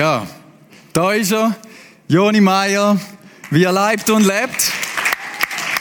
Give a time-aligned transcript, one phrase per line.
[0.00, 0.26] Ja,
[0.94, 1.54] da ist er,
[2.08, 2.98] Joni Meier,
[3.50, 4.72] wie er lebt und lebt.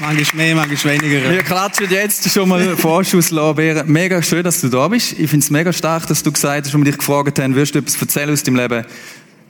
[0.02, 1.32] Manchmal mehr, manchmal weniger.
[1.32, 3.90] Wir klatschen jetzt schon mal Vorschusslorbeeren.
[3.90, 5.14] Mega schön, dass du da bist.
[5.14, 7.76] Ich finde es mega stark, dass du gesagt hast, als wir dich gefragt haben, wirst
[7.76, 8.84] du etwas erzählen aus deinem Leben?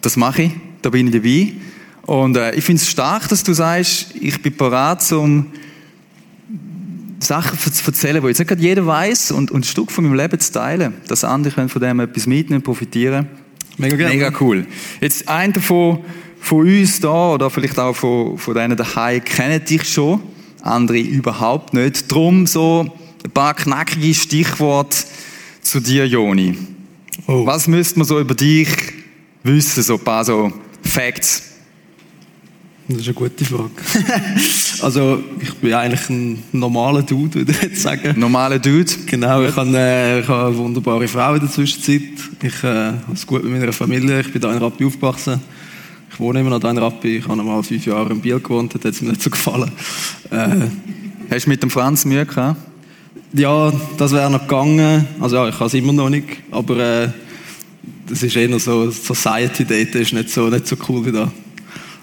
[0.01, 0.51] Das mache ich,
[0.83, 1.53] da bin ich dabei.
[2.03, 5.47] Und äh, ich finde es stark, dass du sagst, ich bin bereit, um
[7.19, 10.39] Sachen zu erzählen, die jetzt nicht jeder weiß und, und ein Stück von meinem Leben
[10.39, 13.38] zu teilen, dass andere können von dem etwas mitnehmen, profitieren.
[13.79, 14.13] Mega gerne.
[14.13, 14.67] Mega cool.
[15.01, 15.99] Jetzt ein davon
[16.39, 20.21] von uns da oder vielleicht auch von, von denen daheim kennen dich schon,
[20.61, 22.11] andere überhaupt nicht.
[22.11, 22.85] Drum so
[23.23, 24.97] ein paar knackige Stichworte
[25.61, 26.57] zu dir, Joni.
[27.27, 27.45] Oh.
[27.45, 28.69] Was müsste man so über dich
[29.43, 31.48] wissen, so ein paar so Facts?
[32.91, 33.69] Das ist eine gute Frage.
[34.81, 38.19] also, ich bin eigentlich ein normaler Dude, würde ich jetzt sagen.
[38.19, 38.91] Normaler Dude.
[39.05, 42.01] Genau, ich habe, äh, ich habe eine wunderbare Frau in der Zwischenzeit.
[42.41, 44.21] Ich äh, habe es gut mit meiner Familie.
[44.21, 45.39] Ich bin da in Rappi aufgewachsen.
[46.11, 47.17] Ich wohne immer noch da in Rappi.
[47.17, 48.73] Ich habe noch mal fünf Jahre in Biel gewohnt.
[48.73, 49.71] Das hat es mir nicht so gefallen.
[50.31, 50.47] Äh,
[51.29, 52.59] Hast du mit dem Franz Mühe gehabt?
[53.33, 55.05] ja, das wäre noch gegangen.
[55.19, 56.25] Also ja, ich habe es immer noch nicht.
[56.49, 57.09] Aber äh,
[58.07, 59.93] das ist eher so Society-Date.
[59.93, 61.31] Ist nicht so, nicht so cool wie da.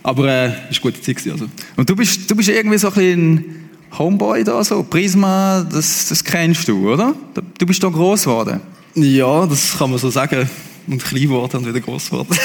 [0.07, 1.33] Aber äh, es war eine gute Zeit.
[1.33, 1.49] Also.
[1.75, 3.44] Und du bist, du bist irgendwie so ein bisschen
[3.99, 7.12] Homeboy da, so Prisma, das, das kennst du, oder?
[7.59, 8.61] Du bist da groß geworden.
[8.95, 10.49] Ja, das kann man so sagen.
[10.87, 12.39] Und klein geworden und wieder groß geworden.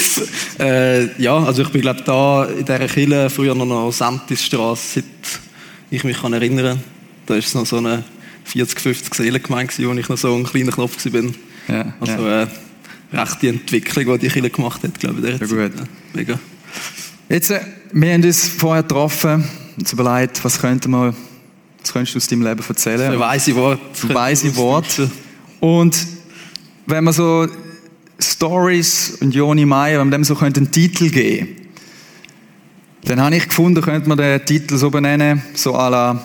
[0.58, 5.40] äh, ja, also ich bin glaube da in dieser Kille früher noch noch Sentisstrasse, seit
[5.90, 6.82] ich mich kann erinnern.
[7.26, 8.04] Da ist noch so eine
[8.44, 11.22] 40, 50 Seelengemeinde, wo ich noch so ein kleiner Knopf war.
[11.68, 12.44] Ja, Also ja.
[12.44, 12.46] äh,
[13.12, 15.38] recht die Entwicklung, die die Kille gemacht hat, glaube ich.
[15.38, 15.78] Ja, gut.
[15.78, 15.84] Ja,
[16.14, 16.38] Mega.
[17.28, 17.60] Jetzt, äh,
[17.92, 19.44] wir haben uns vorher getroffen,
[19.78, 21.14] uns überlegt, was könnte man,
[21.80, 23.12] was könntest du aus deinem Leben erzählen?
[23.12, 23.80] Ein weise Wort.
[24.02, 25.08] Ein weise Wort.
[25.60, 26.06] Und
[26.86, 27.46] wenn man so
[28.20, 31.62] Stories und Joni Meyer, wenn man dem so könnte einen Titel geben
[33.04, 36.24] dann habe ich gefunden, könnte man den Titel so benennen, so à la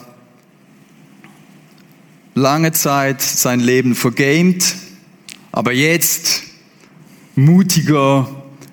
[2.36, 4.76] lange Zeit sein Leben vergamed,
[5.52, 6.44] aber jetzt
[7.36, 8.28] mutiger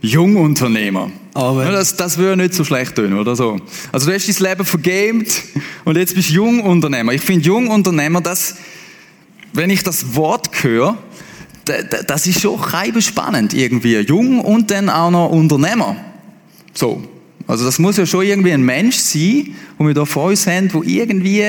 [0.05, 1.11] Jungunternehmer.
[1.35, 1.73] Amen.
[1.73, 3.57] Das, das würde nicht so schlecht tun, oder so.
[3.93, 5.43] Also du hast dein Leben vergamed
[5.85, 7.13] und jetzt bist du Jungunternehmer.
[7.13, 8.57] Ich finde Jungunternehmer, das,
[9.53, 10.97] wenn ich das Wort höre,
[11.65, 12.61] da- da- das ist schon
[13.01, 13.97] spannend irgendwie.
[13.99, 15.97] Jung und dann auch noch Unternehmer.
[16.75, 17.03] So.
[17.47, 20.69] Also das muss ja schon irgendwie ein Mensch sein, den wir da vor uns haben,
[20.69, 21.43] der irgendwie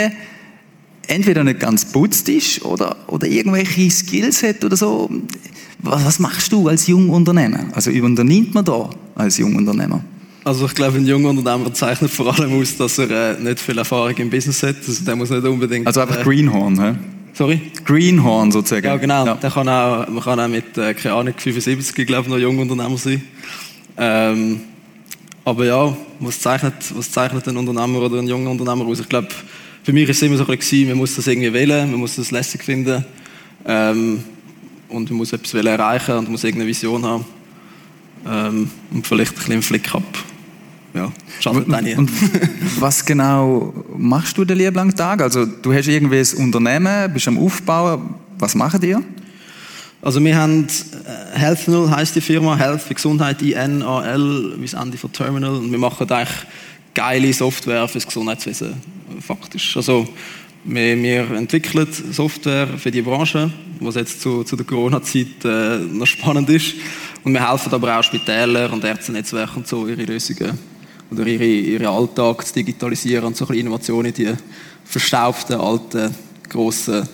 [1.10, 5.10] entweder nicht ganz putzt ist oder, oder irgendwelche Skills hat oder so.
[5.80, 7.66] Was, was machst du als Jungunternehmer?
[7.74, 10.04] Also unternimmt man da als Jungunternehmer?
[10.46, 13.78] Also ich glaube, ein junger Unternehmer zeichnet vor allem aus, dass er äh, nicht viel
[13.80, 14.76] Erfahrung im Business hat.
[14.88, 15.88] Also der muss nicht unbedingt...
[15.88, 16.94] Also einfach äh, Greenhorn, hä?
[17.34, 17.60] Sorry?
[17.84, 18.86] Greenhorn sozusagen.
[18.86, 19.26] Ja, genau.
[19.26, 19.36] Ja.
[19.36, 22.96] Der kann auch, man kann auch mit, äh, keine Ahnung, 75, glaube ich, noch Jungunternehmer
[22.96, 23.24] sein.
[23.98, 24.62] Ähm,
[25.44, 29.00] aber ja, was zeichnet, was zeichnet ein Unternehmer oder ein junger Unternehmer aus?
[29.00, 29.30] Ich glaube,
[29.85, 32.16] für mich ist es immer so ein bisschen, man muss das irgendwie wählen, man muss
[32.16, 33.06] das lässig finden.
[33.68, 34.23] Ähm,
[34.90, 37.25] und man muss etwas erreichen und muss irgendeine Vision haben.
[38.28, 40.03] Ähm, und vielleicht ein bisschen einen Flick ab.
[40.95, 41.94] Ja, schadet auch nie.
[41.94, 42.09] Und
[42.79, 45.22] was genau machst du den lieben langen Tag?
[45.22, 48.16] Also du hast irgendwie ein Unternehmen, bist am Aufbauen.
[48.40, 48.95] Was machen die?
[50.01, 54.74] Also wir haben äh, Health Null heisst die Firma, Health wie Gesundheit, I-N-A-L, wie das
[54.74, 55.57] Ende von Terminal.
[55.57, 56.38] Und wir machen eigentlich
[56.95, 58.74] geile Software für das Gesundheitswesen,
[59.19, 59.78] faktisch.
[59.78, 60.07] Also
[60.63, 66.07] wir, wir entwickeln Software für die Branche, was jetzt zu, zu der Corona-Zeit äh, noch
[66.07, 66.74] spannend ist.
[67.24, 70.57] Und wir helfen aber auch Spitälern und Ärztenetzwerken und so, ihre Lösungen
[71.12, 74.34] oder ihre, ihren Alltag zu digitalisieren und so ein bisschen Innovationen in die
[74.86, 76.13] verstaubten, alten,
[76.50, 77.08] grossen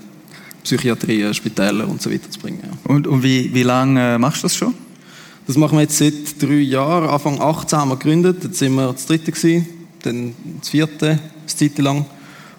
[0.64, 2.62] Psychiatrien, Spitäler und so weiter zu bringen.
[2.64, 2.94] Ja.
[2.94, 4.74] Und, und wie, wie lange machst du das schon?
[5.48, 7.10] Das machen wir jetzt seit drei Jahren.
[7.10, 8.44] Anfang 18 haben wir gegründet.
[8.44, 9.68] Jetzt sind wir das dritte gewesen,
[10.04, 11.20] dann das vierte,
[11.56, 12.06] Zeit lang.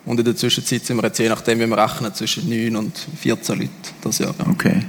[0.04, 3.06] Und in der Zwischenzeit sind wir jetzt je nachdem, wie wir rechnen, zwischen 9 und
[3.20, 3.70] 14 Leuten
[4.02, 4.34] das Jahr.
[4.38, 4.46] Ja.
[4.50, 4.82] Okay,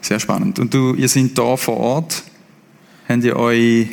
[0.00, 0.58] sehr spannend.
[0.58, 2.22] Und du, ihr seid da vor Ort.
[3.08, 3.86] Habt ihr eure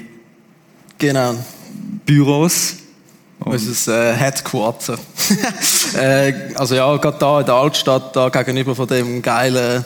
[1.00, 1.34] Genau.
[2.06, 2.76] Büros?
[3.40, 4.98] Unser äh, Headquarter.
[5.98, 9.86] äh, also ja, gerade da in der Altstadt, da gegenüber von dem geilen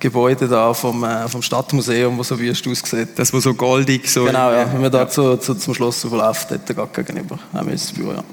[0.00, 3.10] Gebäude da vom, äh, vom Stadtmuseum, das so wüst aussieht.
[3.14, 4.24] Das, was so goldig so...
[4.24, 4.72] Genau, ja.
[4.72, 8.12] Wenn man da zu, zu, zum Schloss verläuft, dort gerade gegenüber haben wir unser Büro,
[8.12, 8.24] ja.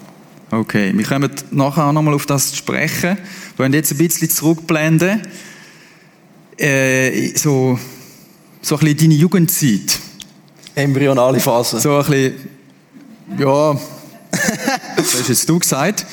[0.49, 3.17] Okay, wir kommen nachher auch nochmal auf das zu sprechen.
[3.17, 5.21] Wir wollen jetzt ein bisschen zurückblenden.
[6.57, 7.77] Äh, so,
[8.61, 9.99] so ein bisschen deine Jugendzeit.
[10.73, 11.81] Embryonale Phase.
[11.81, 12.33] So ein bisschen,
[13.37, 13.73] ja,
[14.95, 16.05] das hast jetzt du gesagt.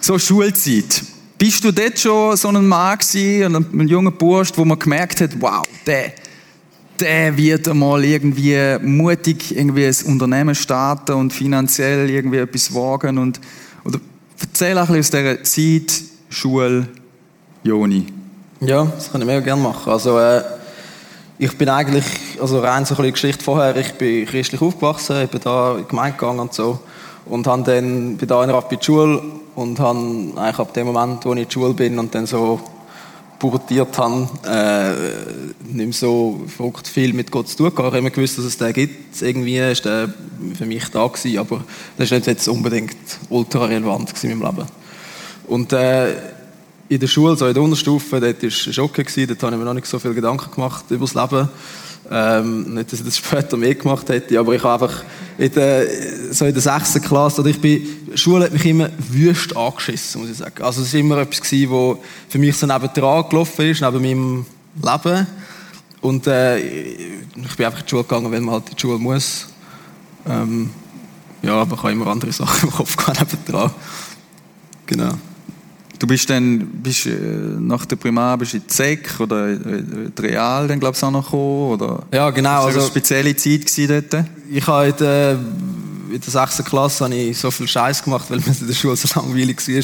[0.00, 1.04] So Schulzeit.
[1.38, 5.40] Bist du dort schon so ein Mann gewesen, ein junger Bursch, wo man gemerkt hat,
[5.40, 6.12] wow, der,
[7.00, 13.40] der wird einmal irgendwie mutig irgendwie ein Unternehmen starten und finanziell irgendwie etwas wagen und
[13.84, 13.98] oder
[14.40, 16.88] erzähl ein bisschen aus dieser Zeit Schule
[17.62, 18.06] Joni.
[18.60, 19.92] Ja, das kann ich mega gerne machen.
[19.92, 20.42] Also äh,
[21.38, 22.04] ich bin eigentlich,
[22.40, 25.82] also rein so ein bisschen Geschichte vorher, ich bin christlich aufgewachsen, ich bin da in
[25.82, 26.80] die Gemeinde gegangen und so
[27.26, 29.22] und dann, bin da in der Schule
[29.54, 29.98] und habe
[30.36, 32.60] eigentlich ab dem Moment, wo ich in der Schule bin und dann so
[33.38, 37.78] pubertiert habe, äh, nicht mehr so verrückt viel mit Gott zu tun gehabt.
[37.80, 39.20] Ich habe immer gewusst, dass es den gibt.
[39.22, 40.12] Irgendwie ist der
[40.56, 41.64] für mich da gewesen, aber
[41.96, 42.96] das ist nicht jetzt unbedingt
[43.28, 44.68] ultra relevant in meinem Leben.
[45.46, 46.12] Und äh,
[46.88, 49.58] in der Schule, so in der Unterstufe, dort war es okay, gewesen, dort habe ich
[49.58, 51.48] mir noch nicht so viele Gedanken gemacht über das Leben.
[52.10, 55.04] Ähm, nicht, dass ich das später mehr gemacht hätte, aber ich habe einfach
[55.38, 55.86] in der,
[56.32, 60.30] so in der sechsten Klasse, oder ich bin, Schule hat mich immer wüst angeschissen, muss
[60.30, 60.62] ich sagen.
[60.62, 64.02] Also es war immer etwas gewesen, wo für mich so neben dran gelaufen ist, neben
[64.02, 64.46] meinem
[64.82, 65.26] Leben.
[66.02, 68.98] Und äh, ich bin einfach in die Schule gegangen, wenn man halt in die Schule
[68.98, 69.46] muss.
[70.28, 70.70] Ähm,
[71.42, 73.70] ja, aber ich habe immer andere Sachen im Kopf gehabt neben dran.
[74.86, 75.14] Genau.
[76.04, 80.68] Du bist dann bist, äh, nach der Primar bist in die SEC oder in Real
[80.68, 82.02] dann glaube ich auch noch gekommen, oder?
[82.12, 82.50] Ja, genau.
[82.50, 84.26] Das war also, eine spezielle Zeit dort?
[84.50, 85.38] Ich habe in der,
[86.12, 86.62] in der 6.
[86.62, 89.82] Klasse habe ich so viel Scheiß gemacht, weil mir in der Schule so langweilig war,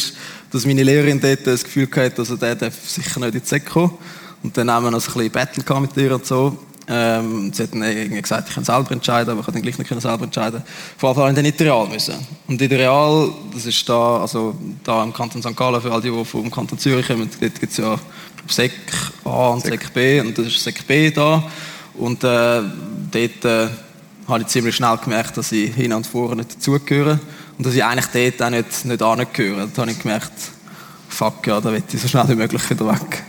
[0.51, 3.65] dass meine Lehrerin dort das Gefühl hatte, dass er der sicher nicht in die SEC
[3.65, 3.95] kommen.
[4.43, 6.59] Und dann haben wir noch ein bisschen Battle mit ihr und so.
[6.93, 9.79] Ähm, sie hat dann irgendwie gesagt, ich kann selber entscheiden, aber ich konnte dann gleich
[9.79, 10.63] nicht selber entscheiden.
[10.97, 12.15] Vor allem habe ich dann nicht Real müssen.
[12.49, 15.57] Und in der Real, das ist da, also da im Kanton St.
[15.57, 17.97] Gallen, für all die, die vom Kanton Zürich kommen, dort gibt es ja
[18.49, 18.73] Sek
[19.25, 21.45] A und Sek B und das ist Sek B da.
[21.95, 22.63] Und äh,
[23.13, 23.69] dort äh,
[24.27, 27.21] habe ich ziemlich schnell gemerkt, dass ich hin und vorne nicht dazugehöre
[27.57, 29.69] und dass ich eigentlich dort auch nicht, nicht angehöre.
[29.73, 30.33] Da habe ich gemerkt,
[31.09, 33.23] fuck ja, da will ich so schnell wie möglich wieder weg.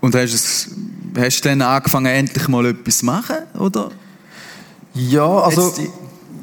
[0.00, 0.70] Und hast es
[1.18, 3.90] hast du dann angefangen, endlich mal etwas zu machen, oder?
[4.94, 5.72] Ja, also,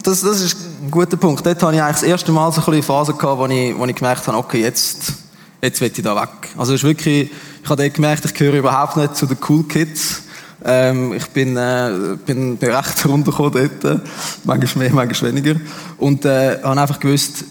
[0.04, 1.46] das, das ist ein guter Punkt.
[1.46, 3.96] Dort hatte ich eigentlich das erste Mal so eine Phase gehabt, wo ich, wo ich
[3.96, 5.14] gemerkt habe, okay, jetzt,
[5.62, 6.50] jetzt will ich da weg.
[6.58, 7.32] Also, es ist wirklich,
[7.64, 10.24] ich habe dort gemerkt, ich gehöre überhaupt nicht zu den Cool Kids.
[10.64, 14.02] Ähm, ich bin, äh, bin, bin recht runtergekommen dort.
[14.44, 15.60] Manchmal mehr, manchmal weniger.
[15.98, 17.46] Und, äh, habe einfach gewusst,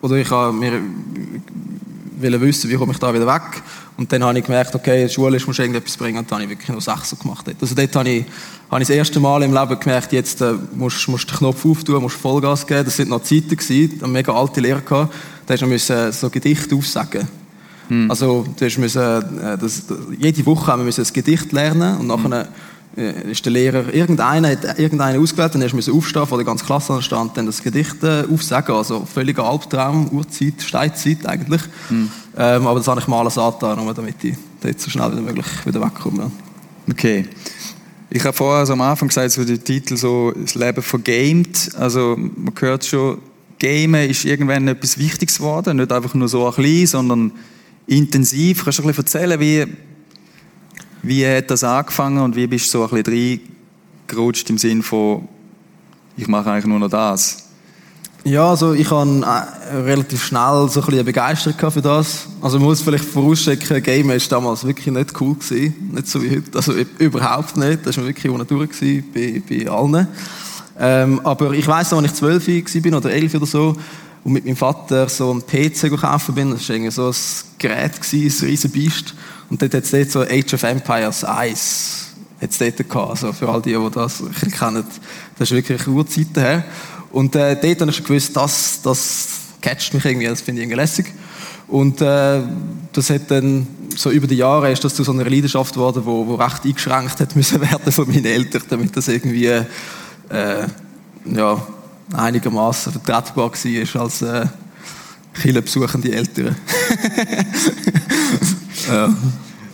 [0.00, 0.80] oder ich habe mir,
[2.22, 3.62] wollte wissen, wie komme ich da wieder weg.
[3.96, 6.18] Und dann habe ich gemerkt, okay, in der Schule musst du irgendetwas bringen.
[6.18, 7.46] Und dann habe ich wirklich noch Sechser gemacht.
[7.60, 8.24] Also dort habe ich,
[8.70, 12.02] habe ich das erste Mal im Leben gemerkt, jetzt äh, musst, du den Knopf auftun,
[12.02, 12.84] musst Vollgas geben.
[12.84, 15.14] Das sind noch Zeiten gewesen, eine mega alte Lehrer gehabt.
[15.46, 17.28] Da hast du müssen so Gedichte aufsagen.
[17.88, 18.10] Hm.
[18.10, 19.84] Also, du hast müssen, äh, das,
[20.18, 22.48] jede Woche haben wir müssen ein Gedicht lernen und nachher hm
[22.96, 27.36] ist der Lehrer, irgendeiner hat irgendeinen ausgewählt, dann musste aufstehen, vor der ganzen Klasse stand,
[27.36, 31.60] dann das Gedicht äh, aufsagen, also völliger Albtraum, Uhrzeit, Steinzeit eigentlich.
[31.90, 32.10] Mhm.
[32.38, 35.20] Ähm, aber das habe ich mal alles angetan, nur damit ich dort so schnell wie
[35.20, 36.30] möglich wieder wegkomme.
[36.90, 37.26] Okay.
[38.08, 41.72] Ich habe vorher also am Anfang gesagt, so der Titel so das Leben vergamed.
[41.76, 43.18] Also man hört schon,
[43.58, 47.32] Gamen ist irgendwann etwas Wichtiges geworden, nicht einfach nur so ein bisschen, sondern
[47.86, 48.64] intensiv.
[48.64, 49.66] Kannst du ein bisschen erzählen, wie
[51.06, 53.40] wie hat das angefangen und wie bist du so ein bisschen
[54.08, 55.28] reingerutscht im Sinn von,
[56.16, 57.46] ich mache eigentlich nur noch das?
[58.24, 59.24] Ja, also ich habe
[59.70, 62.26] äh, relativ schnell so ein bisschen Begeisterung für das.
[62.42, 66.30] Also man muss vielleicht vorausschicken, Game war damals wirklich nicht cool gewesen, nicht so wie
[66.30, 67.86] heute, also überhaupt nicht.
[67.86, 68.70] Das war wirklich ohne durch
[69.14, 70.08] bei, bei allen.
[70.76, 73.76] Ähm, aber ich weiss noch, als ich zwölf war oder elf oder so
[74.24, 77.14] und mit meinem Vater so einen PC kaufen bin, das war irgendwie so ein
[77.58, 79.14] Gerät, gewesen, ein riesen Biest.
[79.50, 82.06] Und dort hat es so Age of Empires 1
[82.40, 83.10] hat's dort gehabt.
[83.10, 84.22] Also für all die, die das
[84.58, 84.84] kennen,
[85.38, 86.64] das ist wirklich Urzeiten her.
[87.10, 89.28] Und äh, dort habe ich schon gewusst, das, das
[89.60, 91.06] catcht mich irgendwie, das finde ich irgendwie lässig.
[91.68, 92.42] Und äh,
[92.92, 96.26] das hat dann, so über die Jahre ist das zu so einer Leidenschaft geworden, wo,
[96.26, 99.64] wo recht eingeschränkt hat müssen werden von meinen Eltern, damit das irgendwie äh,
[101.24, 101.66] ja,
[102.14, 104.46] einigermaßen vertretbar war als äh,
[105.60, 106.56] besuchende Eltern.
[108.88, 109.14] Ja.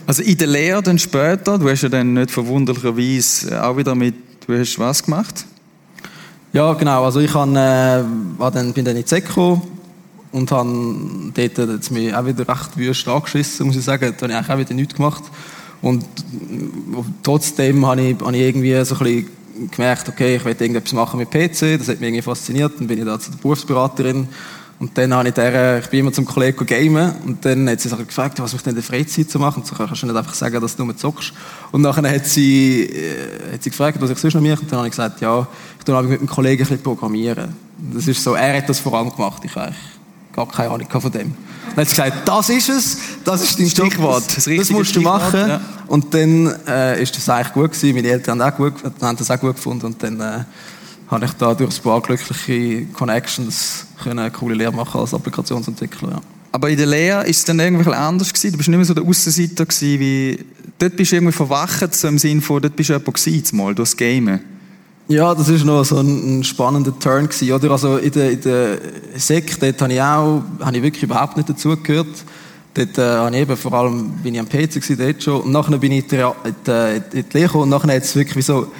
[0.06, 4.14] Also in der Lehre dann später, du hast ja dann nicht verwunderlicherweise auch wieder mit,
[4.46, 5.46] du hast was gemacht?
[6.52, 7.04] Ja, genau.
[7.04, 8.02] Also ich han, äh,
[8.52, 9.62] dann, bin dann in Zeko
[10.32, 14.14] und habe dort jetzt mich auch wieder recht wüst angeschissen, muss ich sagen.
[14.18, 15.22] Da habe ich auch wieder nichts gemacht.
[15.80, 16.06] Und äh,
[17.22, 21.18] trotzdem habe ich, hab ich irgendwie so ein bisschen gemerkt, okay, ich will irgendetwas machen
[21.18, 21.78] mit PC.
[21.78, 22.72] Das hat mich irgendwie fasziniert.
[22.78, 24.28] Dann bin ich da zu Berufsberaterin
[24.78, 27.88] und dann habe ich der, ich bin immer zum Kollegen gamen und dann hat sie
[27.88, 29.60] sich gefragt, was ich denn in der Freizeit zu machen.
[29.60, 31.32] Und so kannst du nicht einfach sagen, dass du nur zockst.
[31.70, 34.60] Und dann hat sie, äh, hat sie gefragt, was ich sonst noch mache.
[34.60, 35.46] Und dann habe ich gesagt, ja,
[35.78, 37.54] ich tue mit einem Kollegen ein bisschen programmieren.
[37.94, 39.76] Das ist so, er hat das vor allem gemacht, ich eigentlich
[40.32, 41.34] gar keine Ahnung von dem.
[41.74, 45.00] Dann hat sie gesagt, das ist es, das ist dein Stichwort, das das, musst du
[45.00, 45.48] machen.
[45.48, 45.60] ja.
[45.86, 47.94] Und dann äh, ist das eigentlich gut gewesen.
[47.94, 50.44] Meine Eltern haben, auch gut, haben das auch gut gefunden und dann äh,
[51.12, 56.10] habe ich da durch ein paar glückliche Connections können eine coole Lehre machen als Applikationsentwickler.
[56.10, 56.20] Ja.
[56.50, 58.52] Aber in der Lehre ist es dann irgendwie anders gewesen.
[58.52, 60.38] Du bist nicht mehr so der Aussenseiter gewesen, wie,
[60.78, 63.74] dort bist du irgendwie verwacht, so im Sinne von, dort bist du jemand gewesen, mal,
[63.74, 64.40] durchs Gamen.
[65.08, 67.70] Ja, das ist noch so ein, ein spannender Turn gewesen, oder?
[67.70, 68.78] Also in der, in der
[69.16, 72.24] Sek, dort habe ich auch, habe ich wirklich überhaupt nicht dazugehört.
[72.74, 75.42] Dort äh, habe ich eben, vor allem bin ich am PC gewesen, dort schon.
[75.42, 78.02] Und nachher bin ich in die, in die, in die Lehre gekommen und nachher hat
[78.02, 78.72] es wirklich wie so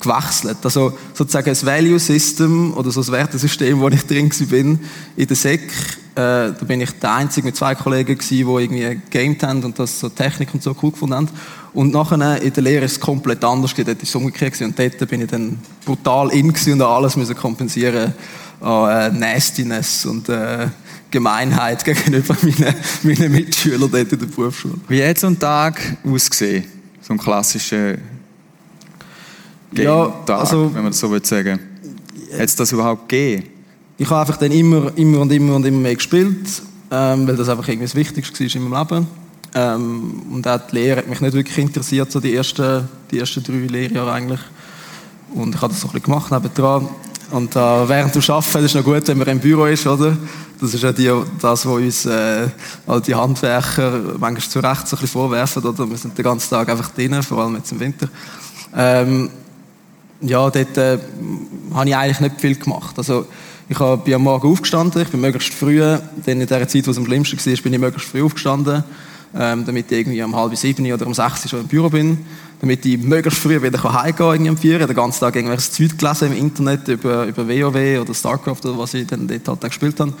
[0.00, 0.58] gewechselt.
[0.62, 4.80] Also sozusagen das Value System oder so das Wertesystem, wo ich drin bin,
[5.16, 5.70] in der Sek,
[6.14, 9.78] äh, da bin ich der Einzige mit zwei Kollegen gewesen, die irgendwie gamed haben und
[9.78, 11.28] das so Technik und so cool gefunden haben.
[11.72, 14.78] Und nachher in der Lehre ist es komplett anders gewesen, dort ist es umgekehrt und
[14.78, 18.14] dort bin ich dann brutal in und alles müssen kompensieren
[18.60, 20.68] an äh, Nastiness und äh,
[21.10, 24.74] Gemeinheit gegenüber meinen, meinen Mitschülern dort in der Berufsschule.
[24.88, 26.64] Wie hat so ein Tag ausgesehen?
[27.00, 27.96] So ein klassischer
[29.72, 31.58] Ja, Game-Tag, also- wenn man das so will sagen.
[32.32, 33.44] Hat es das überhaupt gegeben?
[33.98, 37.48] Ich habe einfach dann immer, immer und immer und immer mehr gespielt, ähm, weil das
[37.48, 39.06] einfach irgendwie das Wichtigste war in meinem Leben.
[39.54, 43.42] Ähm, und auch die Lehre hat mich nicht wirklich interessiert, so die ersten, die ersten
[43.42, 44.40] drei Lehrjahre eigentlich.
[45.34, 46.88] Und ich habe das so ein bisschen gemacht nebendran.
[47.30, 50.16] Und äh, während du arbeitest, ist es noch gut, wenn man im Büro ist, oder?
[50.60, 51.10] Das ist ja die,
[51.40, 52.48] das, was uns äh,
[52.86, 55.88] all die Handwerker manchmal zu Recht so ein bisschen vorwerfen, oder?
[55.88, 58.08] Wir sind den ganzen Tag einfach drinnen, vor allem jetzt im Winter.
[58.76, 59.30] Ähm,
[60.22, 60.98] ja, dort äh,
[61.74, 62.94] habe ich eigentlich nicht viel gemacht.
[62.98, 63.26] Also,
[63.68, 66.98] ich bin am Morgen aufgestanden, ich bin möglichst früh, dann in der Zeit, wo es
[66.98, 68.82] am schlimmsten war, bin ich möglichst früh aufgestanden,
[69.38, 72.18] ähm, damit ich irgendwie um halb sieben oder um sechs schon im Büro bin,
[72.60, 75.96] damit ich möglichst früh wieder heimgehen kann, irgendwie um vier, den ganzen Tag irgendwelches Zeug
[75.96, 80.00] gelesen im Internet über, über WoW oder StarCraft oder was ich dann dort halt gespielt
[80.00, 80.12] habe.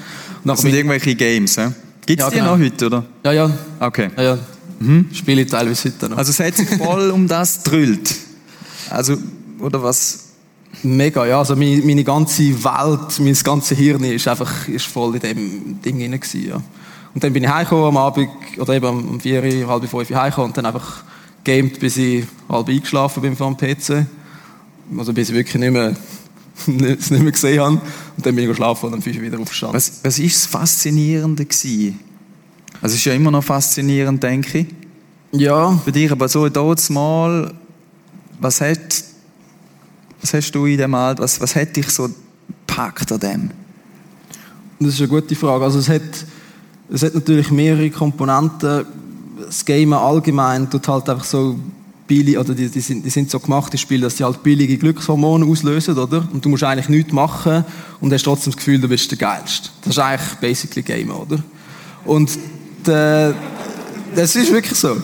[0.44, 1.70] Das sind irgendwelche Games, hä?
[2.06, 2.56] Gibt es Ja, die genau.
[2.56, 3.04] noch heute, oder?
[3.24, 4.10] ja, ja, Okay.
[4.16, 4.38] ja, ja.
[5.12, 6.18] Spiele ich teilweise heute noch.
[6.18, 8.14] Also es hat sich voll um das gedrillt.
[8.88, 9.16] Also,
[9.60, 10.26] oder was?
[10.82, 11.38] Mega, ja.
[11.38, 15.98] Also meine, meine ganze Welt, mein ganzes Hirn ist einfach ist voll in dem Ding
[15.98, 16.62] drin gewesen, ja.
[17.12, 20.56] Und dann bin ich heimgekommen am Abend, oder eben um vier, halb fünf heimgekommen und
[20.56, 21.02] dann einfach
[21.42, 24.06] gamed, bis ich halb eingeschlafen bin vor dem PC.
[24.96, 25.96] Also bis ich wirklich nicht mehr,
[26.98, 27.72] es nicht mehr gesehen habe.
[28.16, 29.76] Und dann bin ich geschlafen und um fünf wieder aufgestanden.
[29.76, 31.98] Was, was ist das Faszinierende gewesen?
[32.80, 34.66] Also es ist ja immer noch faszinierend, denke ich.
[35.32, 37.52] Ja, Für dich, aber so dort mal,
[38.40, 39.04] was hat,
[40.20, 42.08] was hast du in dem Alter, was, was hat dich so
[42.66, 43.50] gepackt an dem?
[44.78, 45.64] Das ist eine gute Frage.
[45.64, 46.02] Also es hat,
[46.90, 48.86] es hat natürlich mehrere Komponenten.
[49.38, 51.58] Das Game allgemein tut halt einfach so
[52.06, 54.76] billig, oder die, die, sind, die sind so gemacht, die Spiele, dass sie halt billige
[54.76, 56.26] Glückshormone auslösen, oder?
[56.32, 57.64] Und du musst eigentlich nichts machen
[58.00, 59.68] und hast trotzdem das Gefühl, du bist der Geilste.
[59.82, 61.38] Das ist eigentlich basically Game, oder?
[62.04, 62.36] Und
[62.86, 63.34] der,
[64.14, 64.96] das ist wirklich so.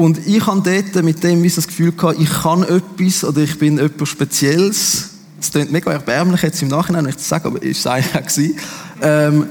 [0.00, 3.78] Und ich habe dort mit dem das Gefühl gehabt, ich kann etwas oder ich bin
[3.78, 5.10] etwas Spezielles.
[5.38, 8.20] Das klingt mega erbärmlich jetzt im Nachhinein, wenn ich das sage, aber es eigentlich auch
[8.26, 8.58] gewesen.
[9.02, 9.46] Ähm,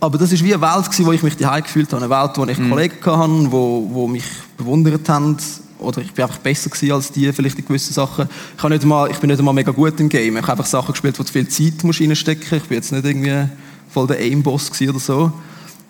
[0.00, 2.04] aber das ist wie eine Welt gewesen, wo ich mich daheim gefühlt habe.
[2.04, 4.24] Eine Welt, wo ich Kollegen hatte, wo, wo mich
[4.56, 5.36] bewundert haben.
[5.78, 8.28] Oder ich bin einfach besser gewesen als die, vielleicht in gewissen Sachen.
[8.56, 10.36] Ich, nicht mal, ich bin nicht einmal mega gut im Game.
[10.36, 12.62] Ich habe einfach Sachen gespielt, wo du viel Zeit musst reinstecken musst.
[12.64, 13.44] Ich bin jetzt nicht irgendwie
[13.88, 15.32] voll der Aim-Boss oder so.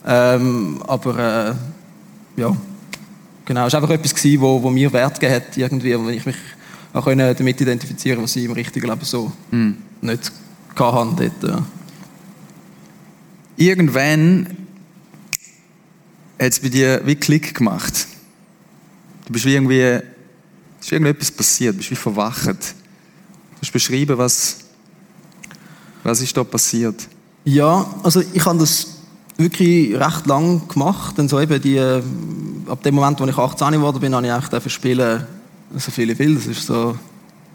[0.07, 1.57] Ähm, aber
[2.37, 2.55] äh, ja,
[3.49, 3.67] genau.
[3.67, 6.37] Es war einfach etwas, gewesen, wo, wo mir Wert gegeben hat, irgendwie, wo ich mich
[6.93, 9.33] auch können damit identifizieren was ich im richtigen Leben so
[10.01, 10.33] nicht
[10.77, 11.33] hatte.
[11.41, 11.67] Dort, ja.
[13.57, 14.47] Irgendwann
[16.39, 18.07] hat es bei dir wie Klick gemacht.
[19.27, 20.03] Du bist wie irgendwie, es
[20.87, 22.47] ist irgendetwas passiert, du bist wie verwacht.
[22.47, 24.59] Du hast beschrieben, was,
[26.05, 27.09] was ist da passiert.
[27.45, 28.98] Ja, also ich habe das
[29.39, 31.17] wirklich recht lang gemacht.
[31.17, 32.03] Dann so eben die, äh,
[32.69, 35.27] ab dem Moment, wo ich 18 geworden bin, habe ich eigentlich dafür spielen,
[35.77, 36.35] so viel ich will.
[36.35, 36.97] Das ist so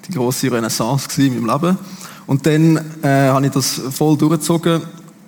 [0.08, 1.78] die große Renaissance in meinem Leben.
[2.26, 4.82] Und dann äh, habe ich das voll durchgezogen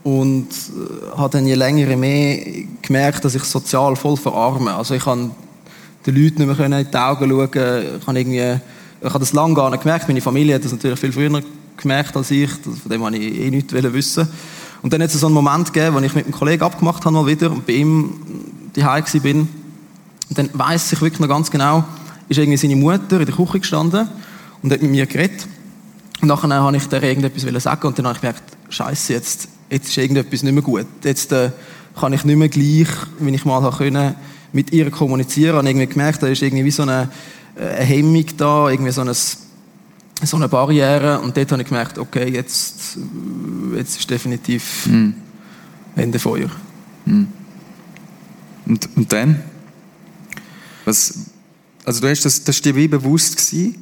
[0.03, 2.39] und äh, habe dann je länger je mehr
[2.81, 4.73] gemerkt, dass ich sozial voll verarme.
[4.73, 5.31] Also ich kann
[6.05, 7.49] den Leuten nicht mehr in die Augen schauen.
[7.99, 8.61] Ich habe irgendwie,
[9.01, 10.07] ich habe das lange gar nicht gemerkt.
[10.07, 11.41] Meine Familie hat das natürlich viel früher
[11.75, 12.49] gemerkt als ich.
[12.49, 14.27] Von dem wollte ich eh nichts wissen.
[14.85, 17.15] Und dann hat es so einen Moment gegeben, wo ich mit einem Kollegen abgemacht habe
[17.15, 18.13] mal wieder und bei ihm
[18.71, 19.47] gsi bin.
[20.29, 21.83] Und dann weiss ich wirklich noch ganz genau,
[22.29, 24.07] ist irgendwie seine Mutter in der Küche gestanden
[24.61, 25.47] und hat mit mir geredet.
[26.21, 29.89] Und nachher habe ich der irgendetwas sagen und dann habe ich gemerkt, Scheiße, jetzt, jetzt
[29.89, 30.85] ist irgendetwas nicht mehr gut.
[31.03, 31.49] Jetzt äh,
[31.99, 34.13] kann ich nicht mehr gleich, wie ich mal können,
[34.53, 35.57] mit ihr kommunizieren.
[35.57, 37.09] Und irgendwie gemerkt, da ist irgendwie wie so eine,
[37.55, 39.09] äh, eine Hemmung da, irgendwie so ein
[40.23, 42.97] so eine Barriere und dort habe ich gemerkt, okay, jetzt,
[43.75, 45.15] jetzt ist definitiv Mhm.
[45.95, 46.49] Ende Feuer.
[48.65, 49.41] Und, und dann?
[50.83, 51.13] Was,
[51.83, 53.81] also du hast das, das dir wie bewusst gewesen?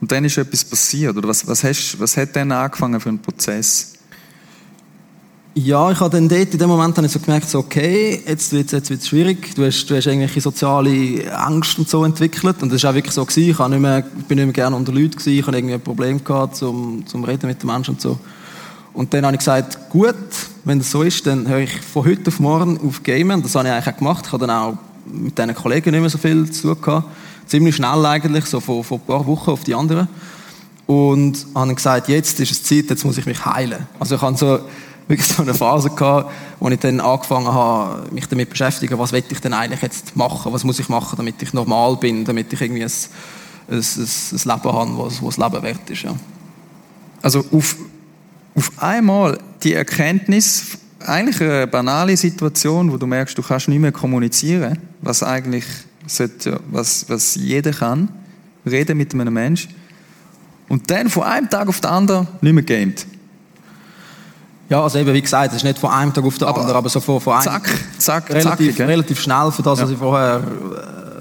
[0.00, 3.20] Und dann ist etwas passiert, oder was, was, hast, was hat dann angefangen für einen
[3.20, 3.94] Prozess?
[5.60, 8.52] Ja, ich habe dann dort, in dem Moment habe ich so gemerkt, so, okay, jetzt
[8.52, 9.56] wird es jetzt wird's schwierig.
[9.56, 12.62] Du hast, du hast irgendwelche soziale Ängste und so entwickelt.
[12.62, 13.24] Und das war auch wirklich so.
[13.24, 13.50] Gewesen.
[13.50, 15.16] Ich, habe nicht mehr, ich bin nicht mehr gerne unter Leuten.
[15.16, 15.32] Gewesen.
[15.32, 18.20] Ich hatte irgendwie ein Problem gehabt, zum, zum Reden mit den Menschen und so.
[18.92, 20.14] Und dann habe ich gesagt, gut,
[20.62, 23.42] wenn das so ist, dann höre ich von heute auf morgen auf Gamen.
[23.42, 24.26] Das habe ich eigentlich auch gemacht.
[24.26, 27.08] Ich habe dann auch mit diesen Kollegen nicht mehr so viel zu gehabt.
[27.46, 30.06] Ziemlich schnell eigentlich, so von, von ein paar Wochen auf die anderen.
[30.86, 33.88] Und habe dann gesagt, jetzt ist es Zeit, jetzt muss ich mich heilen.
[33.98, 34.60] Also ich hatte so
[35.08, 39.12] wirklich so eine Phase gehabt, wo ich dann angefangen habe, mich damit zu beschäftigen, was
[39.12, 42.52] will ich denn eigentlich jetzt machen, was muss ich machen, damit ich normal bin, damit
[42.52, 42.92] ich irgendwie ein,
[43.68, 46.02] ein, ein, ein Leben habe, was, was Leben wert ist.
[46.02, 46.14] Ja.
[47.22, 47.76] Also auf,
[48.54, 53.92] auf einmal die Erkenntnis, eigentlich eine banale Situation, wo du merkst, du kannst nicht mehr
[53.92, 55.64] kommunizieren, was eigentlich
[56.06, 58.08] sollte, was, was jeder kann,
[58.66, 59.74] reden mit einem Menschen.
[60.68, 63.06] Und dann von einem Tag auf den anderen nicht mehr gamet.
[64.68, 66.76] Ja, also eben, wie gesagt, es ist nicht von einem Tag auf den Aber anderen,
[66.76, 68.86] aber so von, von einem, Zack, zack, relativ, gell?
[68.86, 69.94] relativ schnell für das, was Ja.
[69.94, 70.36] ich vorher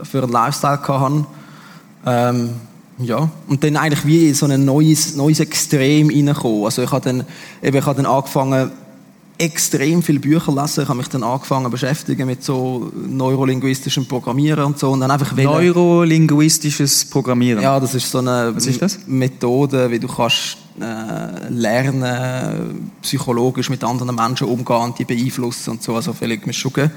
[0.01, 1.25] äh, für einen Lifestyle hatte.
[2.05, 2.49] Ähm,
[2.99, 6.65] ja, und dann eigentlich wie in so ein neues, neues Extrem reinkommen.
[6.65, 7.23] Also ich habe dann,
[7.61, 8.71] eben, ich habe dann angefangen,
[9.37, 10.83] extrem viele Bücher lesen.
[10.83, 14.91] Ich habe mich dann angefangen zu beschäftigen mit so neurolinguistischem Programmieren und so.
[14.91, 17.61] Und dann einfach Neurolinguistisches Programmieren.
[17.61, 19.07] ja, das ist so eine ist?
[19.07, 25.83] Methode, wie du kannst äh, lernen, psychologisch mit anderen Menschen umgehen und die beeinflussen und
[25.83, 25.95] so.
[25.95, 26.91] Also vielleicht mit Schugen.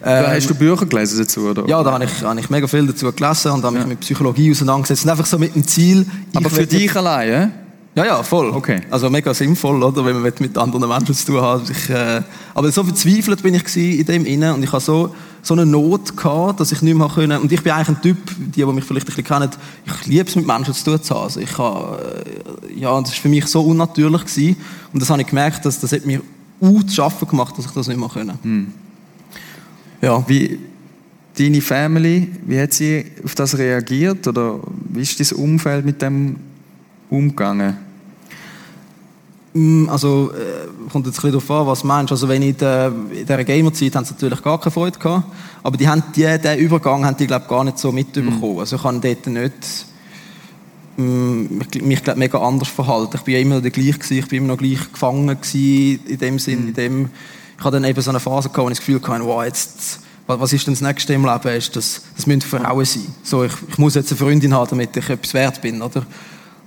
[0.00, 1.66] Da hast du Bücher gelesen dazu, oder?
[1.66, 4.50] Ja, da habe ich, habe ich mega viel dazu gelesen und habe mich mit Psychologie
[4.50, 5.04] auseinandergesetzt.
[5.04, 6.06] Und einfach so mit dem Ziel.
[6.34, 7.50] Aber für dich allein, ja?
[7.96, 8.50] Ja, ja, voll.
[8.50, 8.82] Okay.
[8.90, 11.70] Also mega sinnvoll, oder, wenn man mit anderen Menschen zu tun hat.
[11.70, 12.20] Ich, äh,
[12.52, 16.14] aber so verzweifelt bin ich in dem Innen und ich hatte so, so eine Not
[16.14, 17.40] gehabt, dass ich nicht mehr können.
[17.40, 19.48] Und ich bin eigentlich ein Typ, die, die mich vielleicht ein bisschen kennen,
[19.86, 21.22] ich liebe es mit Menschen zu tun zu haben.
[21.22, 22.24] Also ich habe,
[22.68, 24.56] äh, ja, das ist für mich so unnatürlich gewesen.
[24.92, 26.20] Und das habe ich gemerkt, dass das hat mir
[26.60, 28.74] u zu schaffen gemacht, dass ich das nicht mehr können.
[30.02, 30.22] Ja.
[30.28, 30.58] Wie
[31.38, 34.28] deine Family, wie hat sie auf das reagiert?
[34.28, 36.36] Oder wie ist dein Umfeld mit dem
[37.08, 37.85] umgegangen?
[39.56, 42.12] Mm, Also, äh, kommt jetzt ein bisschen darauf an, was meinst.
[42.12, 45.24] Also, wenn ich in, der, in dieser Gamer-Zeit haben sie natürlich gar keine Freude gehabt.
[45.62, 48.58] Aber die haben die, den Übergang haben die, glaube gar nicht so mitbekommen.
[48.58, 49.86] Also, ich habe dort nicht,
[50.98, 53.16] mm, mich, mich glaub, mega anders verhalten.
[53.16, 54.18] Ich bin ja immer noch der gleich gewesen.
[54.18, 57.08] Ich bin immer noch gleich gefangen gewesen, in dem Sinn, in dem,
[57.58, 60.00] ich hatte dann eben so eine Phase gehabt, wo ich das Gefühl hatte, wow, jetzt,
[60.26, 61.48] was was ist denn das Nächste im Leben?
[61.56, 63.06] Ist das, das müssen Frauen sein.
[63.22, 66.04] So, ich, ich muss jetzt eine Freundin haben, damit ich etwas wert bin, oder?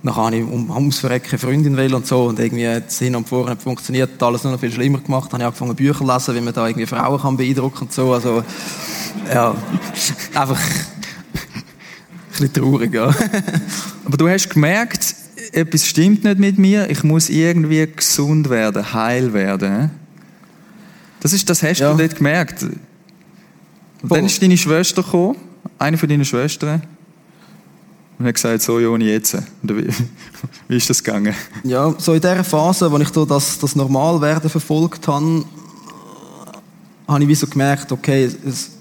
[0.02, 2.24] Dann habe ich um ums Verrecken eine Freundin wählen und so.
[2.24, 4.98] Und irgendwie hat es hin und vor nicht funktioniert, hat alles nur noch viel schlimmer
[4.98, 5.30] gemacht.
[5.32, 7.92] Dann habe ich angefangen Bücher zu lesen, wie man da irgendwie Frauen kann beeindrucken und
[7.92, 8.12] so.
[8.14, 8.42] Also,
[9.32, 9.54] ja,
[10.34, 13.14] einfach ein bisschen traurig, ja.
[14.06, 15.14] Aber du hast gemerkt,
[15.52, 19.90] etwas stimmt nicht mit mir, ich muss irgendwie gesund werden, heil werden.
[21.20, 21.92] Das, ist, das hast Ja.
[21.92, 22.62] du dort gemerkt.
[22.62, 25.36] Und dann ist deine Schwester gekommen,
[25.78, 26.82] eine von deinen Schwestern,
[28.20, 29.34] und hat gesagt, so Joni, jetzt.
[29.62, 31.34] Wie, ist das gegangen?
[31.64, 35.42] Ja, so in dieser Phase, wo ich da das, das Normalwerden verfolgt habe,
[37.08, 38.72] habe ich wie so gemerkt, okay, es,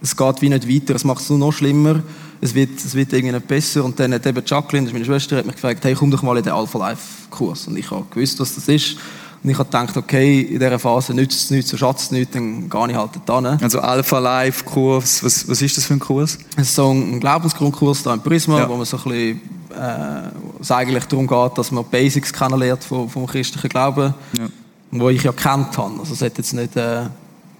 [0.00, 2.02] es geht wie nicht weiter, es macht es nur noch schlimmer,
[2.40, 3.84] es wird, es wird irgendwie nicht besser.
[3.84, 6.44] Und dann hat eben Jacqueline, meine Schwester, hat mich gefragt, hey, komm doch mal in
[6.44, 7.66] den Alpha Life Kurs.
[7.68, 8.96] Und ich habe gewusst, was das ist.
[9.42, 12.34] Und ich habe gedacht, okay, in dieser Phase nützt es nichts, so schatzt es nichts,
[12.34, 13.46] dann gehe ich halt hin.
[13.62, 16.38] Also Alpha Life Kurs, was, was ist das für ein Kurs?
[16.56, 18.68] Es ist so ein Glaubensgrundkurs da im Prisma, Ja.
[18.68, 19.40] wo man so ein bisschen,
[19.74, 20.28] äh,
[20.60, 24.46] es eigentlich darum geht, dass man die Basics kennenlernt vom, vom christlichen Glauben, Ja.
[24.90, 25.98] wo ich ja kennt habe.
[26.00, 27.04] Also es hat jetzt nicht äh,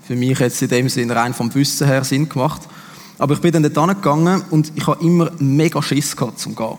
[0.07, 2.61] für mich jetzt in dem Sinn rein vom Wissen her Sinn gemacht.
[3.19, 6.77] Aber ich bin dann dort hingegangen und ich habe immer mega Schiss gehabt zum Gehen.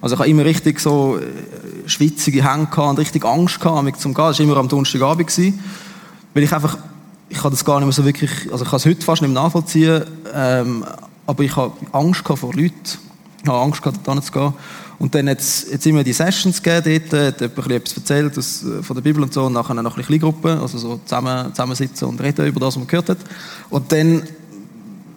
[0.00, 4.24] Also ich habe immer richtig so äh, schwitzige Hände und richtig Angst gehabt, zum Gehen.
[4.24, 5.26] Das war immer am Donnerstagabend.
[5.26, 5.58] gewesen.
[6.34, 6.76] Weil ich einfach,
[7.28, 9.32] ich kann das gar nicht mehr so wirklich, also ich kann es heute fast nicht
[9.32, 10.02] mehr nachvollziehen,
[10.34, 10.84] ähm,
[11.26, 12.74] aber ich habe Angst gehabt vor Leuten.
[13.42, 14.52] Ich habe Angst gehabt, dort zu gehen.
[14.98, 18.64] Und dann hat es jetzt immer die Sessions gegeben dort, hat jemand etwas erzählt aus,
[18.64, 21.54] äh, von der Bibel und so, und nachher noch ein bisschen Kleingruppen, also so zusammen,
[21.54, 23.18] zusammensitzen und reden über das, was man gehört hat.
[23.70, 24.22] Und dann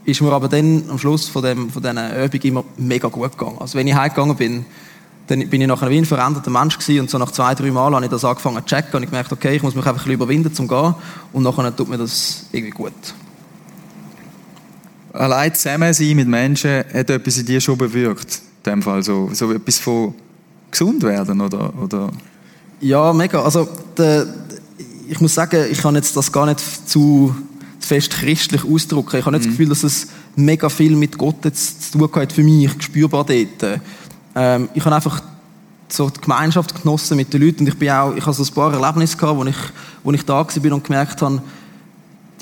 [0.09, 3.57] ist mir aber dann am Schluss von, dem, von dieser Übung immer mega gut gegangen.
[3.59, 4.65] Also wenn ich heimgegangen bin,
[5.27, 7.93] dann bin ich nachher wie ein veränderter Mensch gewesen und so nach zwei, drei Mal
[7.93, 10.03] habe ich das angefangen zu checken und ich gemerkt, okay, ich muss mich einfach ein
[10.03, 10.95] bisschen überwinden zum Gehen
[11.33, 12.93] und nachher tut mir das irgendwie gut.
[15.13, 18.41] Allein zusammen sein mit Menschen hat etwas in dir schon bewirkt.
[18.65, 20.15] In dem Fall so, so etwas von
[20.71, 21.73] gesund werden, oder?
[21.79, 22.09] oder?
[22.79, 23.41] Ja, mega.
[23.41, 23.67] Also,
[23.97, 24.27] der,
[25.07, 27.35] ich muss sagen, ich kann jetzt das gar nicht zu
[27.79, 29.17] fest christlich ausdrücken.
[29.17, 29.49] Ich habe nicht mhm.
[29.49, 33.25] das Gefühl, dass es mega viel mit Gott jetzt zu tun hat für mich, spürbar
[33.25, 33.81] dort.
[34.35, 35.21] Ähm, ich habe einfach
[35.87, 38.53] so die Gemeinschaft genossen mit den Leuten und ich bin auch, ich habe so ein
[38.53, 39.55] paar Erlebnisse gehabt, wo ich,
[40.03, 41.41] wo ich da war und gemerkt habe,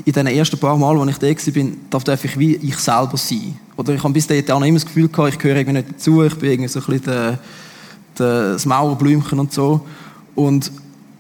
[0.06, 3.58] in den ersten paar Mal, wo ich da war, darf ich wie ich selber sein.
[3.78, 6.24] Oder ich habe bis dahin auch immer das Gefühl gehabt, ich gehöre irgendwie nicht dazu,
[6.24, 7.40] ich bin irgendwie so ein bisschen der,
[8.20, 9.82] der, das Mauerblümchen und so.
[10.36, 10.72] Und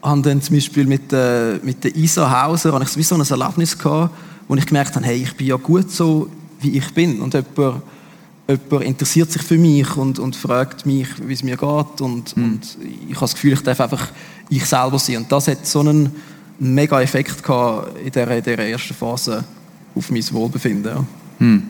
[0.08, 3.78] habe dann zum Beispiel mit, äh, mit der Isa Hauser habe ich so ein Erlebnis
[3.78, 4.14] gehabt,
[4.48, 6.30] wo ich gemerkt habe, hey, ich bin ja gut so,
[6.62, 7.22] wie ich bin.
[7.22, 7.82] Und jemand,
[8.48, 12.02] jemand interessiert sich für mich und, und fragt mich, wie es mir geht.
[12.02, 12.44] Und, mhm.
[12.44, 12.78] und
[13.10, 14.08] ich habe das Gefühl, ich darf einfach
[14.50, 15.18] ich selber sein.
[15.18, 16.12] Und das hat so einen
[16.60, 19.44] mega Effekt gehabt in dieser, in dieser ersten Phase
[19.96, 20.96] auf mein Wohlbefinden.
[20.96, 21.06] Ja.
[21.40, 21.64] Mhm.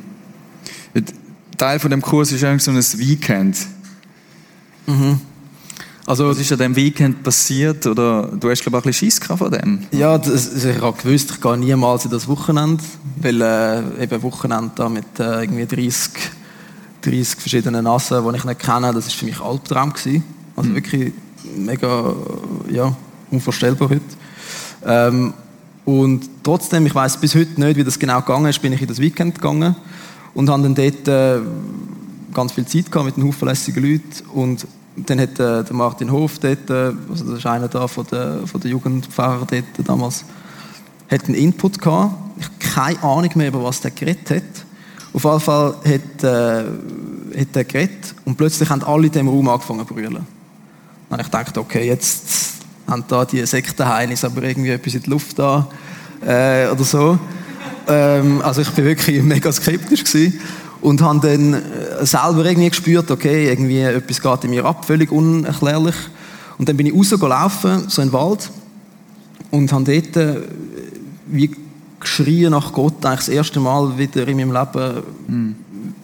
[1.58, 3.58] Teil von dem Kurs ist eigentlich so ein Weekend.
[4.86, 5.19] Mhm.
[6.08, 7.86] Also, was ist an diesem Weekend passiert?
[7.86, 9.80] Oder du hast, glaube ich, ein bisschen Schiss von dem?
[9.91, 12.82] Ja, das, ich habe gewusst, ich gehe niemals in das Wochenende,
[13.17, 16.13] weil äh, eben Wochenende da mit äh, irgendwie 30,
[17.02, 20.24] 30 verschiedenen Nassen, die ich nicht kenne, das war für mich Albtraum gewesen.
[20.56, 20.76] Also mhm.
[20.76, 21.13] wirklich
[21.58, 22.15] mega,
[22.72, 22.96] ja,
[23.30, 24.02] unvorstellbar heute.
[24.86, 25.34] Ähm,
[25.84, 28.88] und trotzdem, ich weiß bis heute nicht, wie das genau gegangen ist, bin ich in
[28.88, 29.76] das Weekend gegangen
[30.34, 31.41] und habe dann dort äh,
[32.34, 34.65] ganz viel Zeit gehabt mit den zuverlässigen Leuten und
[35.06, 38.48] dann hat äh, der Martin Hof dort, äh, also das ist einer da von der,
[38.48, 40.26] von der Jugendpfarrer dort damals,
[41.10, 42.16] hat einen Input gehabt.
[42.38, 44.66] Ich habe keine Ahnung mehr, über was der geredet hat.
[45.14, 49.48] Auf jeden Fall hat, äh, hat er geredet und plötzlich haben alle in diesem Raum
[49.48, 50.26] angefangen zu brüllen.
[51.10, 52.56] Habe ich gedacht, okay, jetzt
[52.88, 55.68] haben da die Sektenheinis aber irgendwie etwas in die Luft da
[56.22, 57.18] äh, oder so.
[57.88, 60.40] Ähm, also ich bin wirklich mega skeptisch gewesen
[60.88, 65.12] und habe dann äh, selber irgendwie gespürt, okay, irgendwie etwas geht in mir ab, völlig
[65.12, 65.95] unerklärlich.
[66.58, 68.50] Und dann bin ich rausgelaufen, so in den Wald,
[69.52, 70.41] und habe dort äh,
[71.26, 71.52] wie
[72.00, 75.04] geschrien nach Gott, eigentlich das erste Mal wieder in meinem Leben.
[75.28, 75.56] Mhm.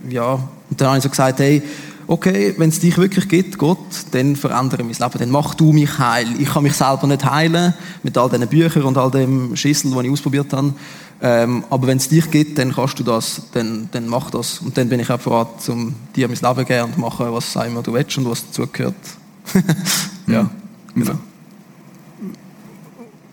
[0.10, 1.62] Ja, und dann habe ich so gesagt, hey,
[2.08, 3.78] okay, wenn es dich wirklich gibt, Gott,
[4.12, 6.28] dann verändere mein Leben, dann mach du mich heil.
[6.40, 10.06] Ich kann mich selber nicht heilen mit all diesen Büchern und all dem Schissel, den
[10.06, 10.74] ich ausprobiert habe.
[11.22, 14.60] Ähm, aber wenn es dich gibt, dann kannst du das, dann, dann mach das.
[14.60, 17.56] Und dann bin ich auch bereit, um dir mein Leben zu geben und machen, was
[17.56, 18.96] immer du willst und was dazugehört.
[20.28, 20.50] ja,
[20.94, 21.18] genau.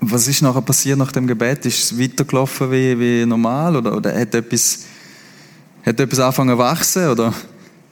[0.02, 1.66] Was ist nachher passiert nach dem Gebet?
[1.66, 4.84] Ist es weitergelaufen wie, wie normal oder, oder hat etwas,
[5.84, 7.08] hat etwas angefangen zu wachsen?
[7.08, 7.34] Oder?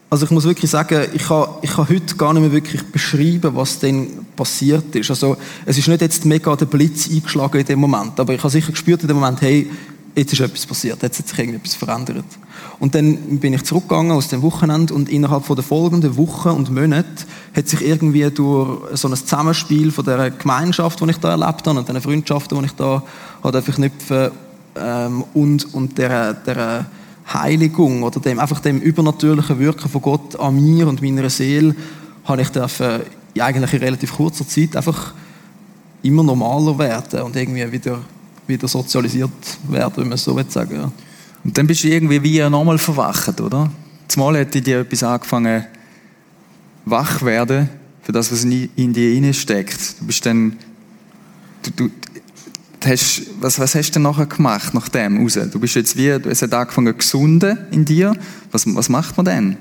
[0.09, 3.55] Also ich muss wirklich sagen, ich kann, ich kann heute gar nicht mehr wirklich beschreiben,
[3.55, 5.11] was denn passiert ist.
[5.11, 8.49] Also es ist nicht jetzt mega der Blitz eingeschlagen in dem Moment, aber ich habe
[8.49, 9.69] sicher gespürt in dem Moment, hey,
[10.15, 12.25] jetzt ist etwas passiert, jetzt hat sich irgendetwas verändert.
[12.79, 16.71] Und dann bin ich zurückgegangen aus dem Wochenende und innerhalb von der folgenden Wochen und
[16.71, 17.07] Monate
[17.55, 21.77] hat sich irgendwie durch so ein Zusammenspiel von der Gemeinschaft, die ich da erlebt habe
[21.77, 23.03] und den Freundschaften, die ich da
[23.43, 24.31] habe verknüpfen
[24.75, 26.85] ähm, und, und der, der
[27.33, 31.75] Heiligung oder dem, einfach dem übernatürlichen Wirken von Gott an mir und meiner Seele,
[32.25, 33.01] habe ich dürfen,
[33.37, 35.13] eigentlich in relativ kurzer Zeit einfach
[36.01, 37.99] immer normaler werden und irgendwie wieder,
[38.47, 39.31] wieder sozialisiert
[39.67, 40.75] werden, wenn man so will sagen.
[40.75, 40.91] Ja.
[41.43, 43.71] Und dann bist du irgendwie wie nochmal verwacht, oder?
[44.07, 45.65] Zumal hat in dir etwas angefangen,
[46.85, 47.69] wach werden
[48.01, 50.01] für das, was in dir steckt.
[50.01, 50.57] Du bist dann,
[51.63, 51.89] du, du,
[52.85, 55.37] hast, was, was hast du denn nachher gemacht, nach dem raus?
[55.51, 58.13] Du bist jetzt wie, es hat angefangen gesunden in dir.
[58.51, 59.57] Was, was macht man denn?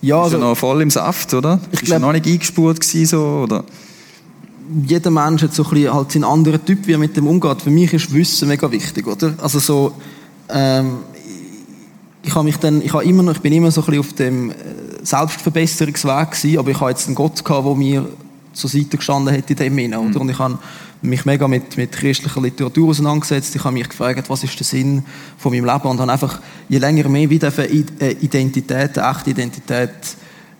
[0.00, 1.60] Ja, also, bist du noch voll im Saft, oder?
[1.70, 3.64] Ich bist glaub, du noch nicht eingespurt gewesen, so, oder?
[4.86, 7.62] Jeder Mensch hat so ein bisschen halt seinen anderen Typ, wie er mit dem umgeht.
[7.62, 9.34] Für mich ist Wissen mega wichtig, oder?
[9.38, 9.94] Also so,
[10.48, 10.98] ähm,
[12.22, 14.12] ich habe mich dann, ich habe immer noch, ich bin immer so ein bisschen auf
[14.14, 14.54] dem äh,
[15.02, 18.08] Selbstverbesserungsweg gewesen, aber ich habe jetzt einen Gott gehabt, der mir
[18.52, 20.08] zur Seite gestanden hat in dem Sinne, oder?
[20.08, 20.16] Mhm.
[20.16, 20.58] Und ich habe
[21.02, 23.54] mich mega mit, mit christlicher Literatur auseinandergesetzt.
[23.56, 25.04] Ich habe mich gefragt, was ist der Sinn
[25.36, 29.90] von meinem Leben und habe einfach je länger mehr wieder eine Identität, eine echte Identität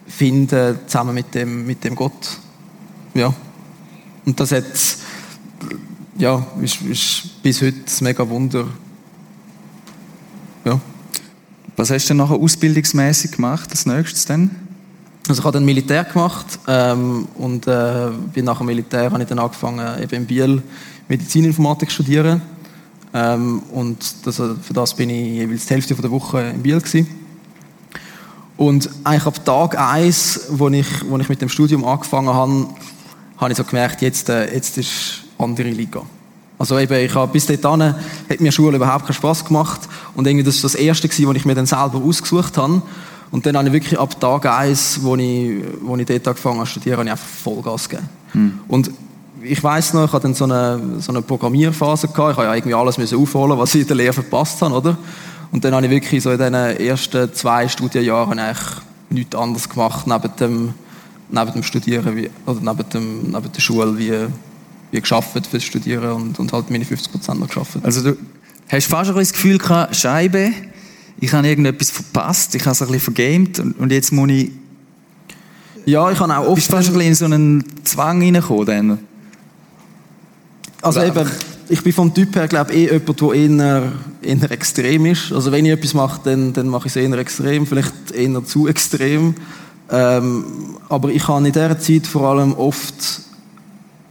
[0.07, 2.39] finden, zusammen mit dem, mit dem Gott.
[3.15, 3.33] Ja.
[4.25, 4.65] Und das hat,
[6.19, 8.67] ja, ist, ist bis heute ein mega Wunder.
[10.65, 10.81] Ja.
[11.77, 14.51] Was hast du denn nachher ausbildungsmäßig gemacht, als nächstes denn?
[15.29, 19.29] Also ich habe dann Militär gemacht ähm, und äh, bin nach dem Militär habe ich
[19.29, 20.63] dann angefangen eben in Biel
[21.09, 22.43] Medizininformatik zu studieren
[23.15, 27.07] ähm, und das, für das bin ich jeweils die Hälfte der Woche in Biel gewesen.
[28.57, 32.69] Und eigentlich ab Tag 1, wo ich, wo ich mit dem Studium angefangen habe,
[33.39, 36.03] habe ich so gemerkt, jetzt, äh, jetzt ist andere Liga.
[36.59, 39.81] Also eben, ich habe bis dahin hat mir Schule überhaupt keinen Spaß gemacht
[40.15, 42.83] und irgendwie das war das erste was ich mir dann selber ausgesucht habe
[43.33, 46.67] Und dann habe ich wirklich ab Tag eins, wo ich, wo ich dort angefangen habe
[46.67, 48.09] zu studieren, habe ich einfach Vollgas gegeben.
[48.35, 48.61] Mhm.
[48.69, 48.91] Und
[49.43, 52.33] ich weiß noch, ich hatte dann so eine, so eine Programmierphase gehabt.
[52.33, 54.99] Ich habe ja irgendwie alles müssen aufholen, was ich in der Lehre verpasst habe, oder?
[55.51, 58.69] Und dann habe ich wirklich so in diesen ersten zwei Studienjahren eigentlich
[59.11, 60.75] nichts anderes gemacht, neben dem,
[61.31, 64.13] neben dem Studieren, wie, oder neben, dem, neben der Schule, wie,
[64.91, 67.79] wie geschafft fürs Studieren und, und halt meine 50 Prozent noch geschafft.
[67.83, 68.17] Also du
[68.69, 70.53] hast fast ein das Gefühl gehabt, Scheibe,
[71.23, 74.51] ich habe irgendetwas verpasst, ich habe es ein bisschen vergamed und, jetzt muss ich...
[75.87, 76.57] Ja, ich habe auch oft...
[76.57, 78.99] Bist fast ein bisschen in so einen Zwang reingekommen dann?
[80.83, 81.31] Also eben,
[81.69, 85.33] ich bin vom Typ her, glaube ich, eh jemand, der eher, eher extrem ist.
[85.33, 88.67] Also wenn ich etwas mache, dann, dann mache ich es eher extrem, vielleicht eher zu
[88.67, 89.37] extrem.
[89.91, 90.45] Ähm,
[90.89, 93.21] aber ich habe in dieser Zeit vor allem oft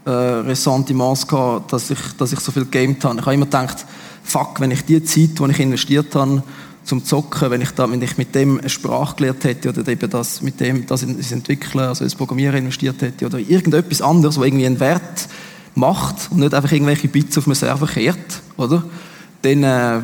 [0.05, 3.19] äh, Ressentiments gehabt, dass ich, dass ich so viel gegamed habe.
[3.19, 3.85] Ich habe immer gedacht,
[4.23, 6.41] fuck, wenn ich die Zeit, die ich investiert habe,
[6.83, 10.09] zum Zocken, wenn ich, da, wenn ich mit dem eine Sprache gelernt hätte oder eben
[10.09, 14.43] das, mit dem das ins Entwickeln, also ins Programmieren investiert hätte oder irgendetwas anderes, wo
[14.43, 15.27] irgendwie einen Wert
[15.75, 18.83] macht und nicht einfach irgendwelche Bits auf einem Server kehrt, oder?
[19.41, 20.01] Dann äh,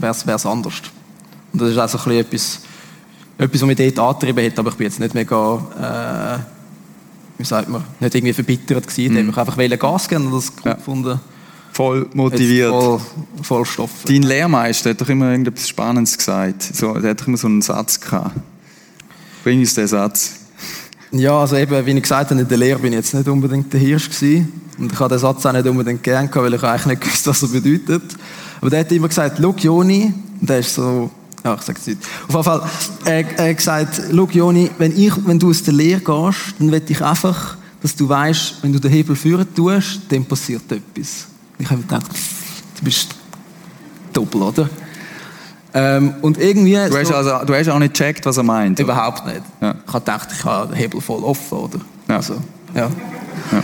[0.00, 0.82] wäre es anders.
[1.52, 2.60] Und das ist auch so ein etwas,
[3.38, 7.68] etwas, was mich dort angetrieben hat, aber ich bin jetzt nicht mega, äh, wie sagt
[7.68, 9.30] man, nicht irgendwie verbittert gewesen, mhm.
[9.30, 10.74] ich einfach Gas geben und das ja.
[10.74, 11.20] gefunden.
[11.74, 12.70] Voll motiviert.
[12.70, 13.00] Voll,
[13.42, 13.90] voll Stoff.
[14.06, 16.62] Dein Lehrmeister hat doch immer irgendetwas Spannendes gesagt.
[16.62, 18.36] So, der hat doch immer so einen Satz gehabt.
[19.42, 20.34] Bring uns den Satz.
[21.10, 23.72] Ja, also eben, wie ich gesagt habe, in der Lehre bin ich jetzt nicht unbedingt
[23.72, 24.52] der Hirsch gewesen.
[24.78, 27.26] Und ich habe den Satz auch nicht unbedingt gern gehabt, weil ich eigentlich nicht gewusst,
[27.26, 28.16] was er bedeutet.
[28.60, 31.10] Aber der hat immer gesagt, schau Joni, und der ist so,
[31.44, 31.98] ja, ich sage es nicht.
[32.28, 32.62] Auf jeden Fall,
[33.04, 36.70] er, er hat gesagt, schau Joni, wenn, ich, wenn du aus der Lehre gehst, dann
[36.70, 41.33] will ich einfach, dass du weißt, wenn du den Hebel führen tust, dann passiert etwas.
[41.58, 42.06] Ich habe gedacht,
[42.78, 43.14] du bist
[44.12, 44.68] doppelt, oder?
[45.72, 46.74] Ähm, und irgendwie...
[46.74, 48.78] Du hast, so, also, du hast auch nicht gecheckt, was er meint?
[48.78, 49.42] Überhaupt nicht.
[49.60, 49.74] Ja.
[49.86, 51.80] Ich habe gedacht, ich habe den Hebel voll offen, oder?
[52.08, 52.16] Ja.
[52.16, 52.34] Also,
[52.74, 52.88] ja.
[53.52, 53.62] ja.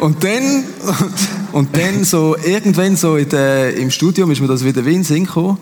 [0.00, 0.64] Und dann,
[1.52, 5.24] und dann so, irgendwann so in der, im Studium ist mir das wieder in den
[5.24, 5.58] gekommen.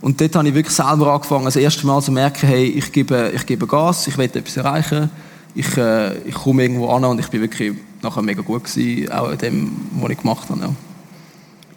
[0.00, 3.32] Und dort habe ich wirklich selber angefangen, das erste Mal zu merken, hey, ich gebe,
[3.34, 5.10] ich gebe Gas, ich will etwas erreichen,
[5.54, 9.30] ich, äh, ich komme irgendwo an und ich bin wirklich nachher mega gut gewesen, auch
[9.30, 10.60] in dem, was ich gemacht habe.
[10.60, 10.70] Ja.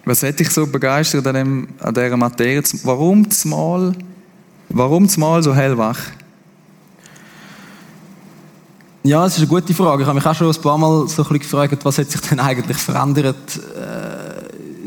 [0.04, 2.62] Was hat dich so begeistert an, dem, an dieser Materie?
[2.82, 3.94] Warum zumal,
[4.68, 5.98] warum zumal so hellwach?
[9.02, 10.02] Ja, das ist eine gute Frage.
[10.02, 12.20] Ich habe mich auch schon ein paar Mal so ein bisschen gefragt, was hat sich
[12.22, 14.13] denn eigentlich verändert äh,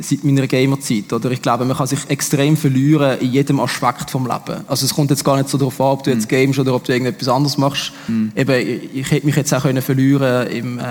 [0.01, 1.11] seit meiner Gamerzeit?
[1.11, 4.63] Oder ich glaube, man kann sich extrem verlieren in jedem Aspekt vom Leben.
[4.67, 6.35] Also es kommt jetzt gar nicht so darauf an, ob du jetzt mm.
[6.35, 7.91] gamest oder ob du irgendetwas anderes machst.
[8.07, 8.27] Mm.
[8.35, 10.83] Eben, ich, hätte mich jetzt auch können verlieren im, äh,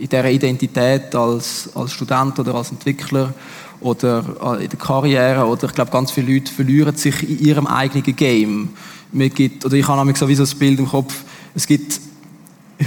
[0.00, 3.32] in dieser Identität als, als Student oder als Entwickler
[3.80, 4.24] oder
[4.58, 5.46] äh, in der Karriere.
[5.46, 8.70] Oder ich glaube, ganz viele Leute verlieren sich in ihrem eigenen Game.
[9.12, 11.14] Mir gibt, oder ich habe nämlich sowieso das Bild im Kopf,
[11.54, 12.00] es gibt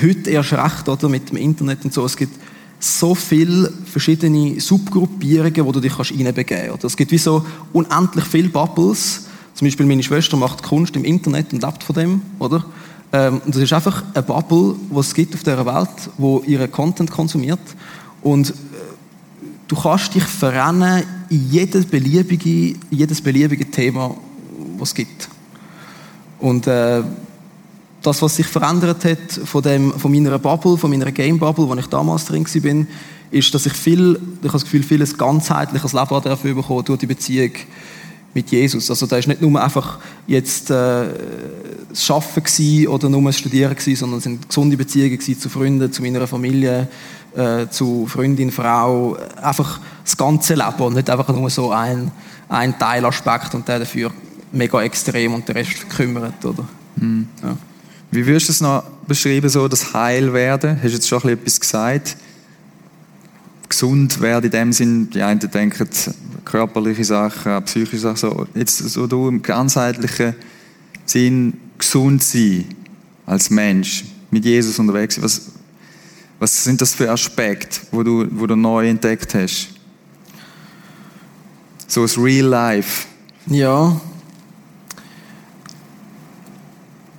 [0.02, 2.34] heute erst recht, oder, mit dem Internet und so, es gibt
[2.80, 6.84] so viele verschiedene Subgruppierungen, wo du dich reinbegeben kannst.
[6.84, 9.26] Es gibt wie so unendlich viele Bubbles.
[9.54, 12.66] Zum Beispiel meine Schwester macht Kunst im Internet und lebt von dem, oder?
[13.14, 17.10] Ähm, das ist einfach eine Bubble, die es gibt auf dieser Welt, wo ihre Content
[17.10, 17.60] konsumiert.
[18.22, 18.54] Und äh,
[19.68, 24.16] du kannst dich verrennen in jedes beliebige, jedes beliebige Thema,
[24.78, 25.30] was es gibt.
[26.40, 27.04] Und äh,
[28.06, 31.88] das, was sich verändert hat von, dem, von meiner Bubble, von meiner Game-Bubble, wo ich
[31.88, 32.86] damals drin war,
[33.32, 37.08] ist, dass ich viel, ich habe das Gefühl, vieles ganzheitliches Leben dafür bekommen durch die
[37.08, 37.52] Beziehung
[38.34, 38.90] mit Jesus.
[38.90, 41.06] Also da ist nicht nur einfach jetzt äh,
[41.90, 46.02] das Schaffen oder nur das Studieren gewesen, sondern es sind gesunde Beziehungen zu Freunden, zu
[46.02, 46.88] meiner Familie,
[47.36, 52.12] äh, zu Freundin, Frau, einfach das ganze Leben und nicht einfach nur so ein,
[52.50, 54.12] ein Teilaspekt und der dafür
[54.52, 56.66] mega extrem und der Rest verkümmert, oder?
[56.98, 57.28] Mhm.
[57.42, 57.58] Ja.
[58.16, 60.78] Wie würdest du es noch beschreiben, so das Heilwerden?
[60.78, 62.16] Hast du jetzt schon etwas gesagt?
[63.68, 65.90] Gesund werden in dem Sinn, die einen denken
[66.46, 68.48] körperliche Sachen, psychische Sachen, so.
[68.56, 70.36] Jetzt so du im ganzheitlichen
[71.06, 72.66] Sinn gesund sein
[73.26, 75.24] als Mensch, mit Jesus unterwegs sein.
[75.24, 75.42] Was,
[76.40, 79.70] was sind das für Aspekte, wo du, wo du neu entdeckt hast?
[81.88, 83.08] So das Real Life.
[83.48, 84.00] Ja,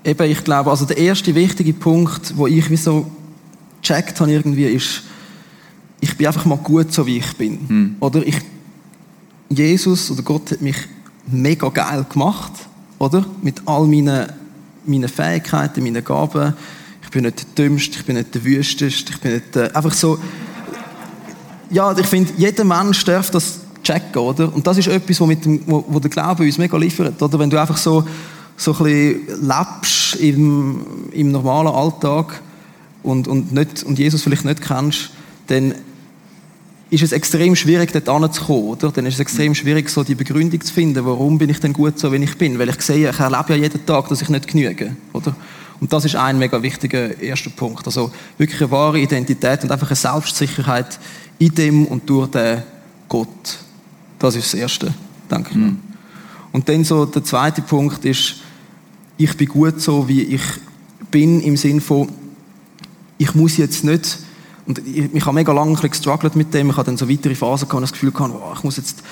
[0.06, 3.10] eben, ich glaube, also der erste wichtige Punkt, wo ich wie so
[3.82, 5.02] gecheckt habe irgendwie, ist,
[6.00, 7.68] ich bin einfach mal gut so, wie ich bin.
[7.68, 7.96] Hm.
[8.00, 8.38] Oder ich,
[9.48, 10.76] Jesus oder Gott hat mich
[11.26, 12.52] mega geil gemacht,
[12.98, 13.24] oder?
[13.42, 14.32] Mit all meinen,
[14.84, 16.54] meinen Fähigkeiten, meinen Gaben.
[17.02, 19.92] Ich bin nicht der Dümmste, ich bin nicht der Wüsteste, ich bin nicht der, einfach
[19.92, 20.18] so,
[21.70, 24.54] ja, ich finde, jeder Mensch darf das checken, oder?
[24.54, 27.38] Und das ist etwas, wo, mit dem, wo, wo der Glaube uns mega liefert, oder?
[27.38, 28.04] Wenn du einfach so,
[28.56, 32.40] so ein bisschen lebst im, im normalen Alltag
[33.02, 35.10] und, und, nicht, und Jesus vielleicht nicht kennst,
[35.46, 35.74] dann
[36.88, 38.90] ist es extrem schwierig, dort anzukommen, oder?
[38.92, 41.98] Dann ist es extrem schwierig, so die Begründung zu finden, warum bin ich denn gut
[41.98, 42.58] so, wie ich bin?
[42.58, 45.34] Weil ich sehe, ich erlebe ja jeden Tag, dass ich nicht genüge, oder?
[45.80, 47.84] Und das ist ein mega wichtiger erster Punkt.
[47.86, 50.98] Also wirklich eine wahre Identität und einfach eine Selbstsicherheit
[51.38, 52.62] in dem und durch den
[53.08, 53.58] Gott.
[54.18, 54.94] Das ist das Erste,
[55.30, 55.56] denke ich.
[55.56, 55.78] Mhm.
[56.52, 58.36] Und dann so der zweite Punkt ist,
[59.16, 60.42] ich bin gut so, wie ich
[61.10, 62.08] bin, im Sinn von,
[63.18, 64.18] ich muss jetzt nicht
[64.66, 66.70] und ich, ich habe mega lange gestruggelt mit dem.
[66.70, 69.02] Ich habe dann so weitere Phasen gehabt, das Gefühl gehabt, oh, ich muss jetzt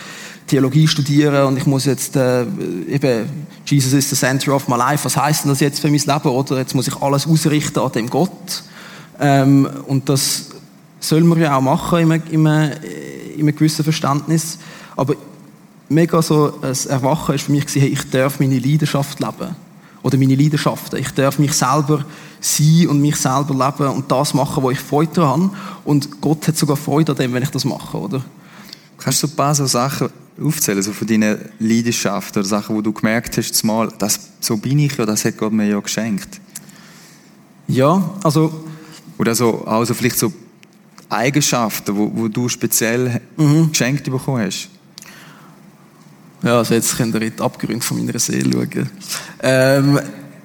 [0.46, 2.42] Theologie studieren und ich muss jetzt äh,
[2.88, 5.04] eben Jesus is the center of my life.
[5.04, 6.28] Was heißt denn das jetzt für mein Leben?
[6.28, 8.64] Oder jetzt muss ich alles ausrichten an dem Gott.
[9.20, 10.50] Ähm, und das
[11.00, 12.72] soll man ja auch machen in einem, in einem,
[13.34, 14.58] in einem gewissen Verständnis.
[14.96, 15.14] Aber
[15.88, 19.63] mega so ein Erwachen ist für mich hey, ich darf meine Leidenschaft leben
[20.04, 20.98] oder meine Leidenschaften.
[20.98, 22.04] Ich darf mich selber
[22.38, 25.56] sein und mich selber leben und das machen, wo ich Freude daran habe.
[25.84, 28.22] Und Gott hat sogar Freude an dem, wenn ich das mache, oder?
[28.98, 32.92] Kannst du ein paar so Sachen aufzählen, so von deinen Leidenschaften oder Sachen, wo du
[32.92, 36.38] gemerkt hast, mal, das, so bin ich ja, das hat Gott mir ja geschenkt?
[37.66, 38.52] Ja, also...
[39.16, 40.32] Oder so, also vielleicht so
[41.08, 43.70] Eigenschaften, wo, wo du speziell mhm.
[43.70, 44.68] geschenkt bekommen hast?
[46.44, 48.90] Ja, also jetzt könnt ihr in die Abgründe von meiner Seele schauen.
[49.42, 49.98] Ähm,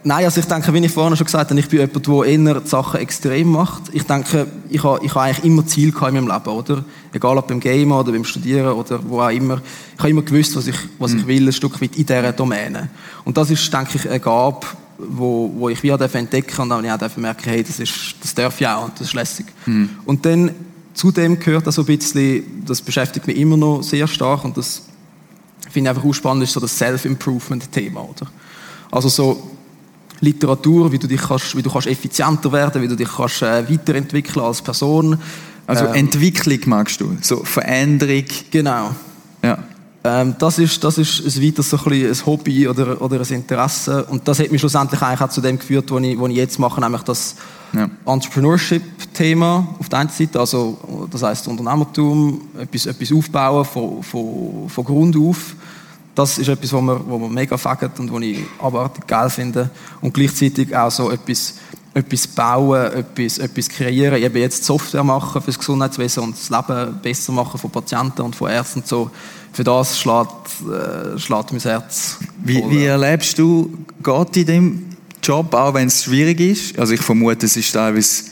[0.03, 2.61] nein, also ich denke, wie ich vorhin schon gesagt habe, ich bin jemand, der eher
[2.61, 3.83] die Sachen extrem macht.
[3.91, 6.85] Ich denke, ich habe, ich habe eigentlich immer Ziel in meinem Leben, oder?
[7.11, 9.61] Egal ob beim Gamen oder beim Studieren oder wo auch immer.
[9.93, 11.27] Ich habe immer gewusst, was ich, was ich mhm.
[11.27, 12.89] will, ein Stück weit in dieser Domäne.
[13.25, 14.65] Und das ist, denke ich, eine Gabe,
[14.97, 18.33] wo, wo ich wie auch entdecken und dann ich auch merken, hey, das, ist, das
[18.33, 19.47] darf ich auch und das ist lässig.
[19.65, 19.89] Mhm.
[20.05, 20.51] Und dann
[20.93, 24.83] zudem gehört das so ein bisschen, das beschäftigt mich immer noch sehr stark und das
[25.69, 28.27] finde ich einfach auch spannend, ist so das Self-Improvement-Thema, oder?
[28.91, 29.51] Also so
[30.21, 33.69] Literatur, wie du dich kannst, wie du kannst effizienter werden, wie du dich kannst äh,
[33.69, 35.17] weiterentwickeln als Person.
[35.67, 38.25] Also ähm, Entwicklung magst du, so Veränderung.
[38.51, 38.95] Genau.
[39.43, 39.59] Ja.
[40.03, 44.05] Ähm, das ist, das ist ein weiteres so ein, ein Hobby oder, oder ein Interesse.
[44.05, 46.59] Und das hat mich schlussendlich eigentlich auch zu dem geführt, was ich, was ich jetzt
[46.59, 47.35] mache, nämlich das
[47.73, 47.89] ja.
[48.05, 54.83] Entrepreneurship-Thema auf der einen Seite, also das heißt Unternehmertum, etwas, etwas aufbauen von, von, von
[54.83, 55.55] Grund auf.
[56.15, 59.69] Das ist etwas, was mir, was mir mega fängt und was ich abartig geil finde.
[60.01, 61.55] Und gleichzeitig auch so etwas,
[61.93, 66.99] etwas bauen, etwas, etwas kreieren, eben jetzt Software machen für das Gesundheitswesen und das Leben
[67.01, 69.11] besser machen von Patienten und von Ärzten und so.
[69.53, 70.29] Für das schlägt,
[70.69, 72.17] äh, schlägt mein Herz.
[72.43, 74.88] Wie, wie erlebst du Gott in dem
[75.23, 76.79] Job, auch wenn es schwierig ist.
[76.79, 78.23] Also ich vermute, es ist teilweise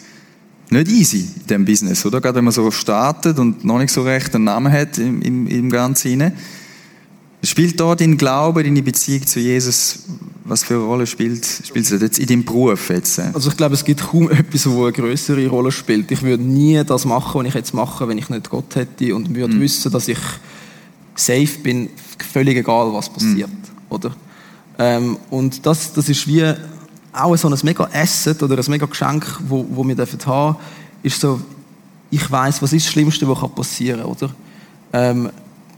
[0.69, 2.19] nicht easy in diesem Business, oder?
[2.21, 5.47] Gerade wenn man so startet und noch nicht so recht einen Namen hat im, im,
[5.47, 6.33] im Ganzen rein.
[7.43, 9.99] Spielt da dein Glaube, deine Beziehung zu Jesus,
[10.43, 13.19] was für eine Rolle spielt, spielt es jetzt in deinem Beruf jetzt?
[13.19, 16.11] Also ich glaube, es gibt kaum etwas, wo eine größere Rolle spielt.
[16.11, 19.33] Ich würde nie das machen, was ich jetzt mache, wenn ich nicht Gott hätte und
[19.35, 19.61] würde mm.
[19.61, 20.19] wissen, dass ich
[21.15, 21.89] safe bin,
[22.33, 23.93] völlig egal, was passiert, mm.
[23.93, 24.15] oder?
[24.79, 26.53] Ähm, und das, das ist wie
[27.23, 30.57] auch so ein mega Asset oder ein mega Geschenk, wo, wo wir dürfen haben,
[31.03, 31.41] ist so,
[32.09, 34.29] ich weiß, was ist das Schlimmste, was passieren kann, oder?
[34.93, 35.29] Ähm,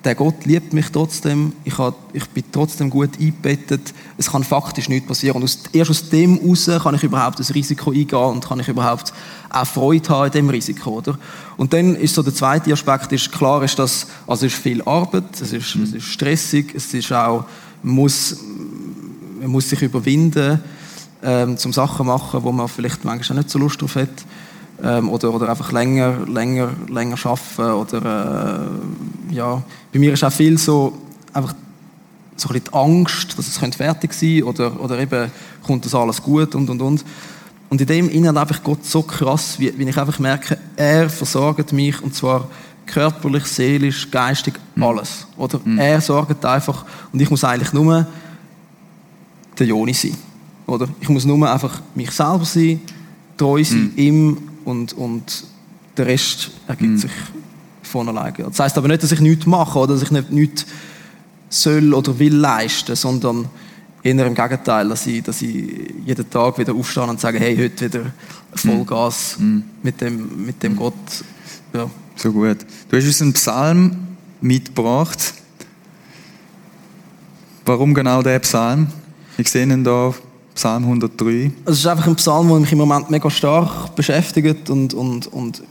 [0.04, 4.88] der Gott liebt mich trotzdem, ich, hab, ich bin trotzdem gut eingebettet, es kann faktisch
[4.88, 5.38] nichts passieren.
[5.38, 8.68] Und aus, erst aus dem heraus kann ich überhaupt das Risiko eingehen und kann ich
[8.70, 9.14] überhaupt
[9.50, 11.18] auch Freude haben in dem Risiko, oder?
[11.58, 14.82] Und dann ist so der zweite Aspekt, ist klar ist das, also es ist viel
[14.84, 15.84] Arbeit, es ist, mhm.
[15.84, 17.44] es ist stressig, es ist auch,
[17.84, 18.38] muss,
[19.42, 20.62] man muss sich überwinden,
[21.24, 24.10] ähm, zum Sachen machen, wo man vielleicht manchmal nicht so Lust drauf hat.
[24.82, 27.74] Ähm, oder, oder einfach länger, länger, länger arbeiten.
[27.74, 28.70] Oder,
[29.32, 29.62] äh, ja.
[29.92, 30.98] Bei mir ist auch viel so,
[31.34, 31.54] einfach
[32.36, 35.32] so ein bisschen die Angst, dass es fertig sein könnte oder, oder eben
[35.64, 37.06] kommt das alles gut und und und.
[37.70, 41.10] Und in dem Innen erlebe ich Gott so krass, wie, wie ich einfach merke, er
[41.10, 42.48] versorgt mich und zwar
[42.88, 44.84] körperlich, seelisch, geistig, mhm.
[44.84, 45.28] alles.
[45.38, 45.60] Oder?
[45.64, 45.78] Mhm.
[45.78, 48.08] Er sorgt einfach und ich muss eigentlich nur
[49.58, 50.16] der Joni sein.
[50.70, 50.88] Oder?
[51.02, 52.80] Ich muss nur einfach mich selber sein,
[53.38, 54.00] treu sein, mm.
[54.00, 55.46] ihm und, und
[55.98, 56.98] der Rest ergibt mm.
[56.98, 57.12] sich
[57.82, 58.36] von alleine.
[58.38, 60.66] Das heißt aber nicht, dass ich nichts mache oder dass ich nicht, nichts
[61.50, 63.50] soll oder will leisten, sondern
[64.04, 67.86] eher im Gegenteil, dass ich, dass ich jeden Tag wieder aufstehe und sage, hey, heute
[67.86, 68.12] wieder
[68.54, 69.60] Vollgas mm.
[69.82, 70.94] mit dem, mit dem Gott.
[71.74, 71.90] Ja.
[72.16, 72.58] So gut.
[72.90, 73.98] Du hast uns einen Psalm
[74.42, 75.34] mitgebracht.
[77.66, 78.88] Warum genau der Psalm?
[79.36, 80.14] Wir sehen ihn da
[80.60, 81.52] Psalm 103?
[81.64, 85.64] Es ist einfach ein Psalm, der mich im Moment mega stark beschäftigt und, und, und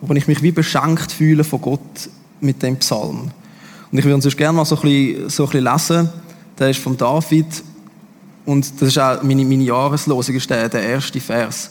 [0.00, 2.08] wo ich mich wie beschenkt fühle von Gott
[2.40, 3.30] mit dem Psalm.
[3.90, 6.08] Und ich würde uns gerne mal so ein bisschen, so ein bisschen lesen.
[6.58, 7.62] Der ist von David
[8.46, 11.68] Und das ist auch meine, meine Jahreslosung, ist der, der erste Vers.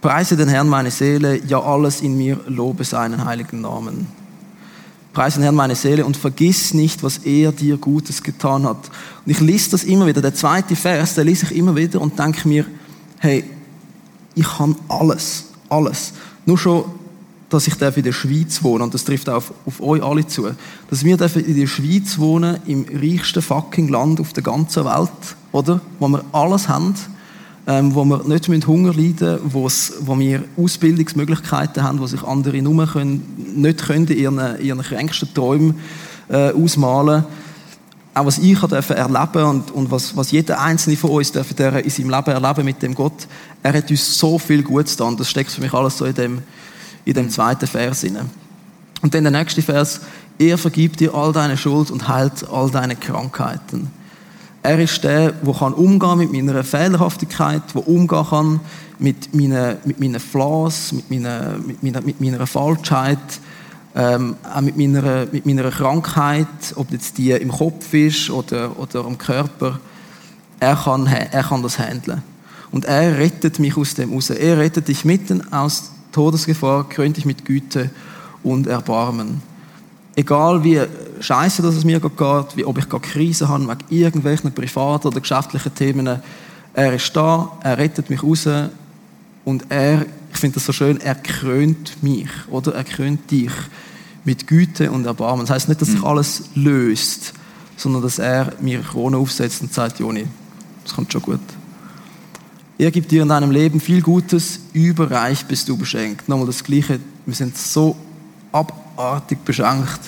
[0.00, 4.06] Preise den Herrn meine Seele, ja alles in mir lobe seinen heiligen Namen.
[5.18, 8.88] Preise den Herrn meine Seele und vergiss nicht, was er dir Gutes getan hat.
[9.26, 10.22] Und ich lese das immer wieder.
[10.22, 12.64] Der zweite Vers, der lese ich immer wieder und denke mir,
[13.18, 13.42] hey,
[14.36, 16.12] ich habe alles, alles.
[16.46, 16.84] Nur schon,
[17.48, 20.50] dass ich in der Schweiz wohne, und das trifft auch auf, auf euch alle zu,
[20.88, 25.10] dass wir in der Schweiz wohnen, im reichsten fucking Land auf der ganzen Welt,
[25.50, 25.80] oder?
[25.98, 26.94] Wo wir alles haben
[27.68, 32.86] ähm, wo wir nicht Hunger leiden müssen, wo wir Ausbildungsmöglichkeiten haben, die sich andere nur
[32.86, 35.76] können, nicht können, ihren, ihren kränksten Träumen
[36.28, 37.24] äh, ausmalen
[38.18, 42.10] auch was ich durfte erleben und, und was, was jeder Einzelne von uns in seinem
[42.10, 43.28] Leben erleben mit dem Gott,
[43.62, 45.16] er hat uns so viel Gutes getan.
[45.16, 46.42] Das steckt für mich alles so in dem,
[47.04, 48.26] in dem zweiten Vers inne.
[49.02, 50.00] Und dann der nächste Vers,
[50.38, 53.90] er vergibt dir all deine Schuld und heilt all deine Krankheiten.
[54.62, 58.60] Er ist der, der kann umgehen mit meiner Fehlerhaftigkeit, der umgehen kann
[58.98, 63.18] mit meinen, mit meinen Flaws, mit meiner, mit meiner, mit meiner Falschheit,
[63.94, 69.04] ähm, auch mit meiner, mit meiner Krankheit, ob jetzt die im Kopf ist oder, oder
[69.04, 69.78] am Körper.
[70.60, 72.22] Er kann, er kann das handeln.
[72.70, 74.30] Und er rettet mich aus dem raus.
[74.30, 77.90] Er rettet dich mitten aus Todesgefahr, krönt dich mit Güte
[78.42, 79.40] und Erbarmen.
[80.16, 80.80] Egal wie
[81.20, 85.20] scheiße dass es mir geht, wie, ob ich gerade Krise habe wegen irgendwelchen privaten oder
[85.20, 86.20] geschäftlichen Themen,
[86.74, 88.48] er ist da, er rettet mich raus
[89.44, 93.52] und er, ich finde das so schön, er krönt mich oder er krönt dich
[94.24, 95.46] mit Güte und Erbarmen.
[95.46, 96.06] Das heißt nicht, dass sich mhm.
[96.06, 97.32] alles löst,
[97.76, 100.26] sondern dass er mir Krone aufsetzt und sagt, Joni,
[100.84, 101.40] das kommt schon gut.
[102.76, 106.28] Er gibt dir in deinem Leben viel Gutes, überreich bist du beschenkt.
[106.28, 107.96] Nochmal das Gleiche, wir sind so
[108.52, 110.00] abartig beschenkt.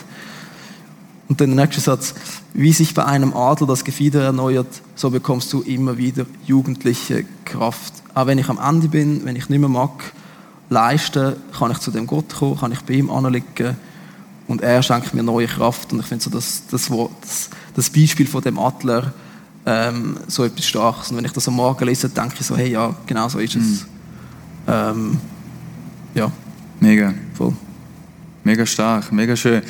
[1.30, 2.12] Und dann der nächste Satz,
[2.54, 4.66] wie sich bei einem Adler das Gefieder erneuert,
[4.96, 7.92] so bekommst du immer wieder jugendliche Kraft.
[8.14, 10.12] Auch wenn ich am Ende bin, wenn ich nicht mehr mag,
[10.70, 13.76] leisten, kann ich zu dem Gott kommen, kann ich bei ihm anliegen
[14.48, 15.92] und er schenkt mir neue Kraft.
[15.92, 19.14] Und ich finde so das, das, das, das Beispiel von dem Adler
[19.66, 21.12] ähm, so etwas Starkes.
[21.12, 23.54] Und wenn ich das am Morgen lese, denke ich so, hey, ja, genau so ist
[23.54, 23.62] es.
[23.62, 23.86] Mhm.
[24.66, 25.20] Ähm,
[26.12, 26.32] ja.
[26.80, 27.14] Mega.
[27.34, 27.54] Voll.
[28.42, 29.62] Mega stark, mega schön.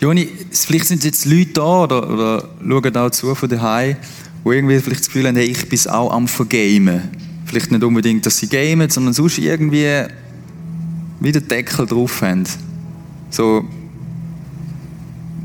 [0.00, 3.96] Joni, vielleicht sind jetzt Leute da oder, oder schauen auch zu von daheim,
[4.44, 7.02] die irgendwie vielleicht das Gefühl haben, hey, ich bin auch am Vergamen.
[7.44, 10.04] Vielleicht nicht unbedingt, dass sie gamen, sondern sonst irgendwie
[11.20, 12.44] wieder Deckel drauf haben.
[13.28, 13.62] So,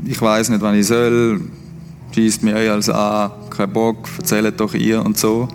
[0.06, 1.42] ich weiß nicht, wann ich soll,
[2.12, 5.48] schießt mir euch als an, kein Bock, erzählt doch ihr und so.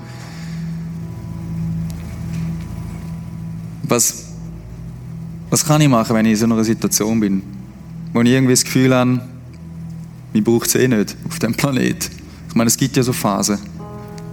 [3.82, 4.28] Was,
[5.50, 7.42] was kann ich machen, wenn ich in so einer Situation bin,
[8.14, 9.22] wo ich irgendwie das Gefühl habe,
[10.34, 12.10] ich brauche es eh nicht auf dem Planet.
[12.50, 13.60] Ich meine, es gibt ja so Phasen.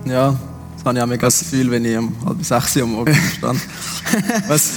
[0.05, 0.37] Ja,
[0.77, 3.15] das habe ich auch mega das Gefühl, wenn ich um halb sechs Uhr am Morgen
[3.39, 3.61] stand.
[4.47, 4.73] was,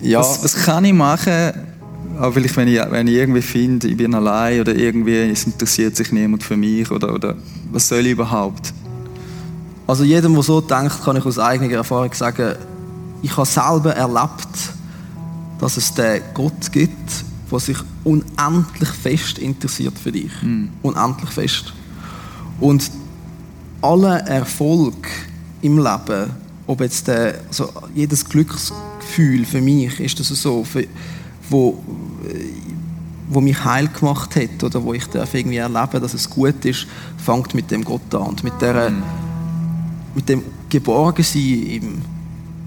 [0.00, 0.20] ja.
[0.20, 1.52] was, was kann ich machen,
[2.20, 5.96] auch vielleicht, wenn ich, wenn ich irgendwie finde, ich bin allein oder irgendwie, es interessiert
[5.96, 7.34] sich niemand für mich oder, oder
[7.70, 8.72] was soll ich überhaupt?
[9.86, 12.54] Also jedem, der so denkt, kann ich aus eigener Erfahrung sagen,
[13.22, 14.48] ich habe selber erlebt,
[15.58, 20.32] dass es den Gott gibt, der sich unendlich fest interessiert für dich.
[20.42, 20.66] Mm.
[20.82, 21.72] Unendlich fest.
[22.60, 22.90] Und
[23.80, 25.08] aller Erfolg
[25.60, 26.30] im Leben,
[26.66, 30.86] ob jetzt der, also jedes Glücksgefühl für mich ist das so, für,
[31.50, 31.82] wo,
[33.28, 36.86] wo mich heil gemacht hat oder wo ich darf irgendwie erleben, dass es gut ist,
[37.18, 39.02] fängt mit dem Gott an und mit der, mm.
[40.14, 42.02] mit dem Geborgensein im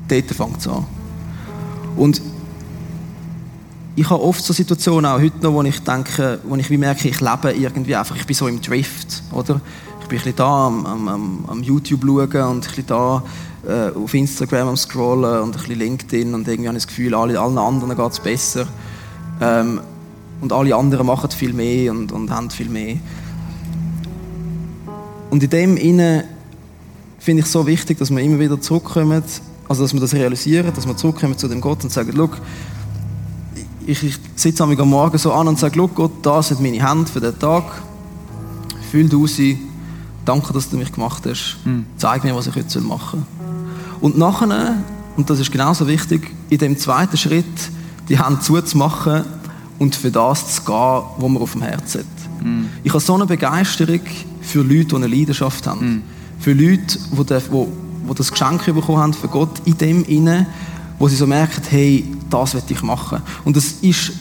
[0.07, 0.85] dort fängt es an.
[1.95, 2.21] Und
[3.95, 7.07] ich habe oft so Situationen, auch heute noch, wo ich denke, wo ich wie merke,
[7.07, 9.61] ich lebe irgendwie einfach, ich bin so im Drift, oder?
[10.01, 13.23] Ich bin ein bisschen da am, am, am YouTube schauen und ein bisschen da
[13.65, 17.15] äh, auf Instagram am scrollen und ein bisschen LinkedIn und irgendwie habe ich das Gefühl,
[17.15, 18.67] alle, allen anderen geht es besser.
[19.41, 19.79] Ähm,
[20.41, 22.97] und alle anderen machen viel mehr und, und haben viel mehr.
[25.29, 26.25] Und in dem Inne
[27.17, 29.23] finde ich es so wichtig, dass wir immer wieder zurückkommen,
[29.67, 32.29] also dass wir das realisieren, dass wir zurückkommen zu dem Gott und sagen, schau,
[33.85, 37.09] ich, ich sitze am Morgen so an und sage, schau Gott, das sind meine Hände
[37.11, 37.63] für den Tag.
[38.91, 39.59] Fühl du sie.
[40.23, 41.57] Danke, dass du mich gemacht hast.
[41.65, 41.85] Mhm.
[41.97, 43.45] Zeig mir, was ich heute machen soll.
[44.01, 44.77] Und nachher,
[45.15, 47.45] und das ist genauso wichtig, in dem zweiten Schritt
[48.09, 49.23] die Hände zuzumachen
[49.79, 52.45] und für das zu gehen, was man auf dem Herzen hat.
[52.45, 52.69] Mhm.
[52.83, 54.01] Ich habe so eine Begeisterung
[54.41, 55.85] für Leute, die eine Leidenschaft haben.
[55.85, 56.01] Mhm.
[56.39, 57.67] Für Leute, die, die,
[58.09, 60.47] die das Geschenk bekommen haben für Gott in dem inne,
[60.99, 63.21] wo sie so merken, hey, das will ich machen.
[63.43, 64.11] Und das ist,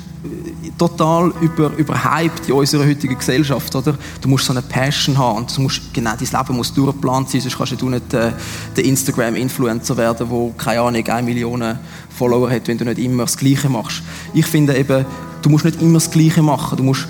[0.78, 3.96] total über, überhyped in unserer heutigen Gesellschaft, oder?
[4.20, 7.40] Du musst so eine Passion haben und du musst, genau, dein Leben muss durchgeplant sein,
[7.40, 8.32] sonst kannst du nicht äh,
[8.76, 11.78] der Instagram-Influencer werden, der, keine Ahnung, eine Million
[12.16, 14.02] Follower hat, wenn du nicht immer das Gleiche machst.
[14.32, 15.04] Ich finde eben,
[15.42, 17.06] du musst nicht immer das Gleiche machen, du musst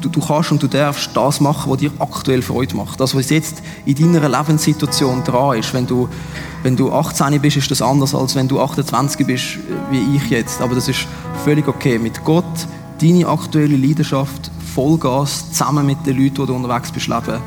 [0.00, 3.00] du, du kannst und du darfst das machen, was dir aktuell Freude macht.
[3.00, 5.72] Das, was jetzt in deiner Lebenssituation dran ist.
[5.74, 6.08] Wenn du,
[6.62, 9.58] wenn du 18 bist, ist das anders, als wenn du 28 bist,
[9.90, 10.60] wie ich jetzt.
[10.60, 11.06] Aber das ist
[11.44, 11.98] völlig okay.
[11.98, 12.44] Mit Gott,
[13.00, 17.40] deine aktuelle Leidenschaft, Vollgas, zusammen mit den Leuten, die du unterwegs bist, leben.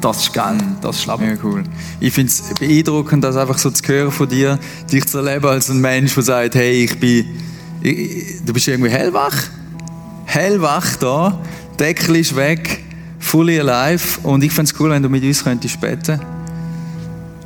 [0.00, 1.24] Das ist geil, das ist Leben.
[1.24, 1.62] Ja, cool.
[2.00, 4.58] Ich finde es beeindruckend, das einfach so zu hören von dir,
[4.90, 7.26] dich zu erleben als ein Mensch, der sagt, hey, ich bin,
[7.82, 9.34] du bist irgendwie hellwach
[10.30, 11.40] hellwach da,
[11.78, 12.84] Deckel ist weg,
[13.18, 16.20] fully alive und ich fände es cool, wenn du mit uns könntest beten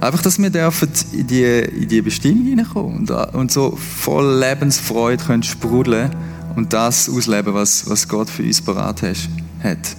[0.01, 5.25] Einfach, dass wir dürfen in die, in die Bestimmung hineinkommen und, und so voll Lebensfreude
[5.25, 6.11] können sprudeln
[6.57, 9.17] und das ausleben, was, was Gott für uns parat hat.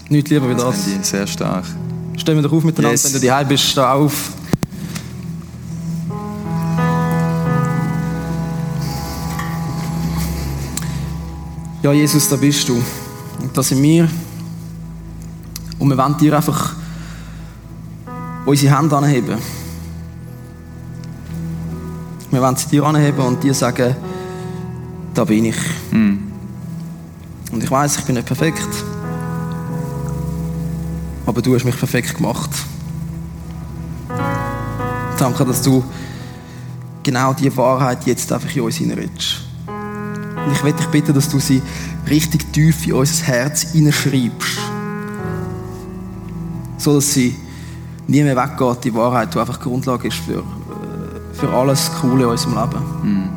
[0.10, 0.86] Nicht lieber wie das.
[0.86, 1.10] das.
[1.10, 1.66] Sehr stark.
[2.18, 3.06] Stellen wir doch auf miteinander, yes.
[3.06, 4.32] wenn du daheim bist, steh auf.
[11.86, 12.74] Ja, Jesus, da bist du.
[12.74, 14.10] Und da sind wir.
[15.78, 16.74] Und wir wollen dir einfach
[18.44, 19.38] unsere Hände anheben.
[22.32, 23.96] Wir wollen sie dir anheben und dir sagen,
[25.14, 25.58] da bin ich.
[25.92, 26.16] Mm.
[27.52, 28.84] Und ich weiß, ich bin nicht perfekt.
[31.28, 32.50] Aber du hast mich perfekt gemacht.
[35.20, 35.84] Danke, dass du
[37.04, 39.45] genau diese Wahrheit jetzt einfach in uns hineinredest.
[40.46, 41.62] Und ich möchte dich bitten, dass du sie
[42.10, 44.60] richtig tief in unser Herz hineinschreibst.
[46.78, 47.36] So dass sie
[48.08, 50.44] nie mehr weggeht, die Wahrheit, die einfach Grundlage ist für, äh,
[51.34, 52.84] für alles Coole in unserem Leben.
[53.04, 53.30] Mhm.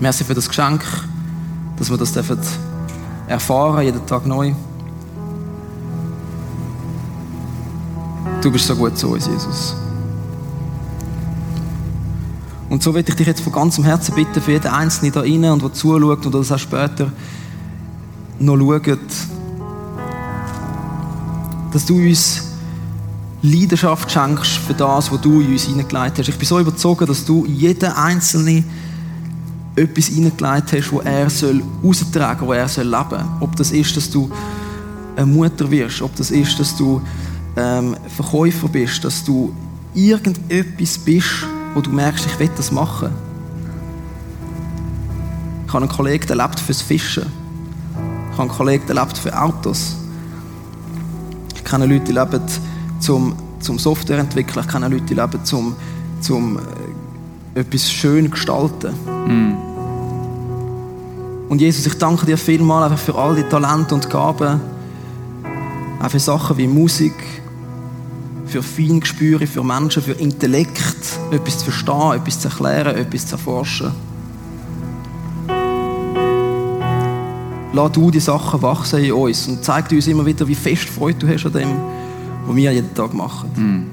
[0.00, 0.84] Merci für das Geschenk,
[1.78, 2.38] dass wir das dürfen
[3.26, 4.52] erfahren, jeden Tag neu.
[8.42, 9.83] Du bist so gut zu uns, Jesus.
[12.68, 15.44] Und so würde ich dich jetzt von ganzem Herzen bitten, für jeden Einzelnen da rein
[15.44, 17.12] und der zuschaut und das auch später
[18.38, 18.98] noch schaut,
[21.72, 22.42] dass du uns
[23.42, 26.28] Leidenschaft schenkst für das, was du in uns hineingelegt hast.
[26.28, 28.64] Ich bin so überzeugt, dass du jeden Einzelnen
[29.76, 33.24] etwas hineingelegt hast, wo er soll austragen, wo er soll leben.
[33.40, 34.30] Ob das ist, dass du
[35.16, 37.02] eine Mutter wirst, ob das ist, dass du
[37.56, 39.54] ähm, Verkäufer bist, dass du
[39.94, 43.10] irgendetwas bist, wo du merkst, ich will das machen.
[45.66, 47.26] Ich habe einen Kollegen, der lebt fürs Fischen.
[48.30, 49.96] Ich habe einen Kollegen, der lebt für Autos.
[51.54, 52.40] Ich kenne Leute, die leben
[53.00, 54.64] zum, zum Software entwickeln.
[54.64, 55.74] Ich kenne Leute, die leben zum,
[56.20, 58.94] zum äh, etwas schön gestalten.
[59.26, 59.74] Mm.
[61.48, 64.60] Und Jesus, ich danke dir vielmal einfach für all die Talente und Gaben.
[66.00, 67.14] Auch für Sachen wie Musik,
[68.54, 73.90] für Feingespüre, für Menschen, für Intellekt, etwas zu verstehen, etwas zu erklären, etwas zu erforschen.
[77.72, 81.18] Lass du die Sachen wachsen in uns und zeig uns immer wieder, wie fest Freude
[81.18, 81.68] du hast an dem,
[82.46, 83.50] was wir jeden Tag machen.
[83.56, 83.86] Mm.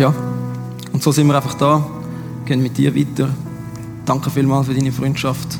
[0.00, 0.12] Ja,
[0.92, 1.86] und so sind wir einfach da,
[2.46, 3.28] gehen mit dir weiter.
[4.04, 5.56] Danke vielmals für deine Freundschaft.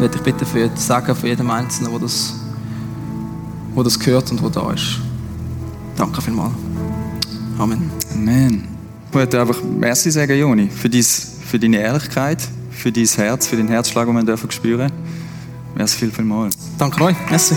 [0.00, 2.41] Ich bitten für das Sagen von jedem Einzelnen, der das
[3.74, 4.98] wo das gehört und wo da ist.
[5.96, 6.52] Danke vielmals.
[7.58, 7.90] Amen.
[8.14, 8.68] Amen.
[9.08, 12.38] Ich möchte einfach Merci sagen, Joni, für, dies, für deine Ehrlichkeit,
[12.70, 14.96] für dein Herz, für den Herzschlag, den wir spüren dürfen.
[15.74, 16.50] Merci viel, viel mal.
[16.78, 17.16] Danke euch.
[17.30, 17.54] Merci.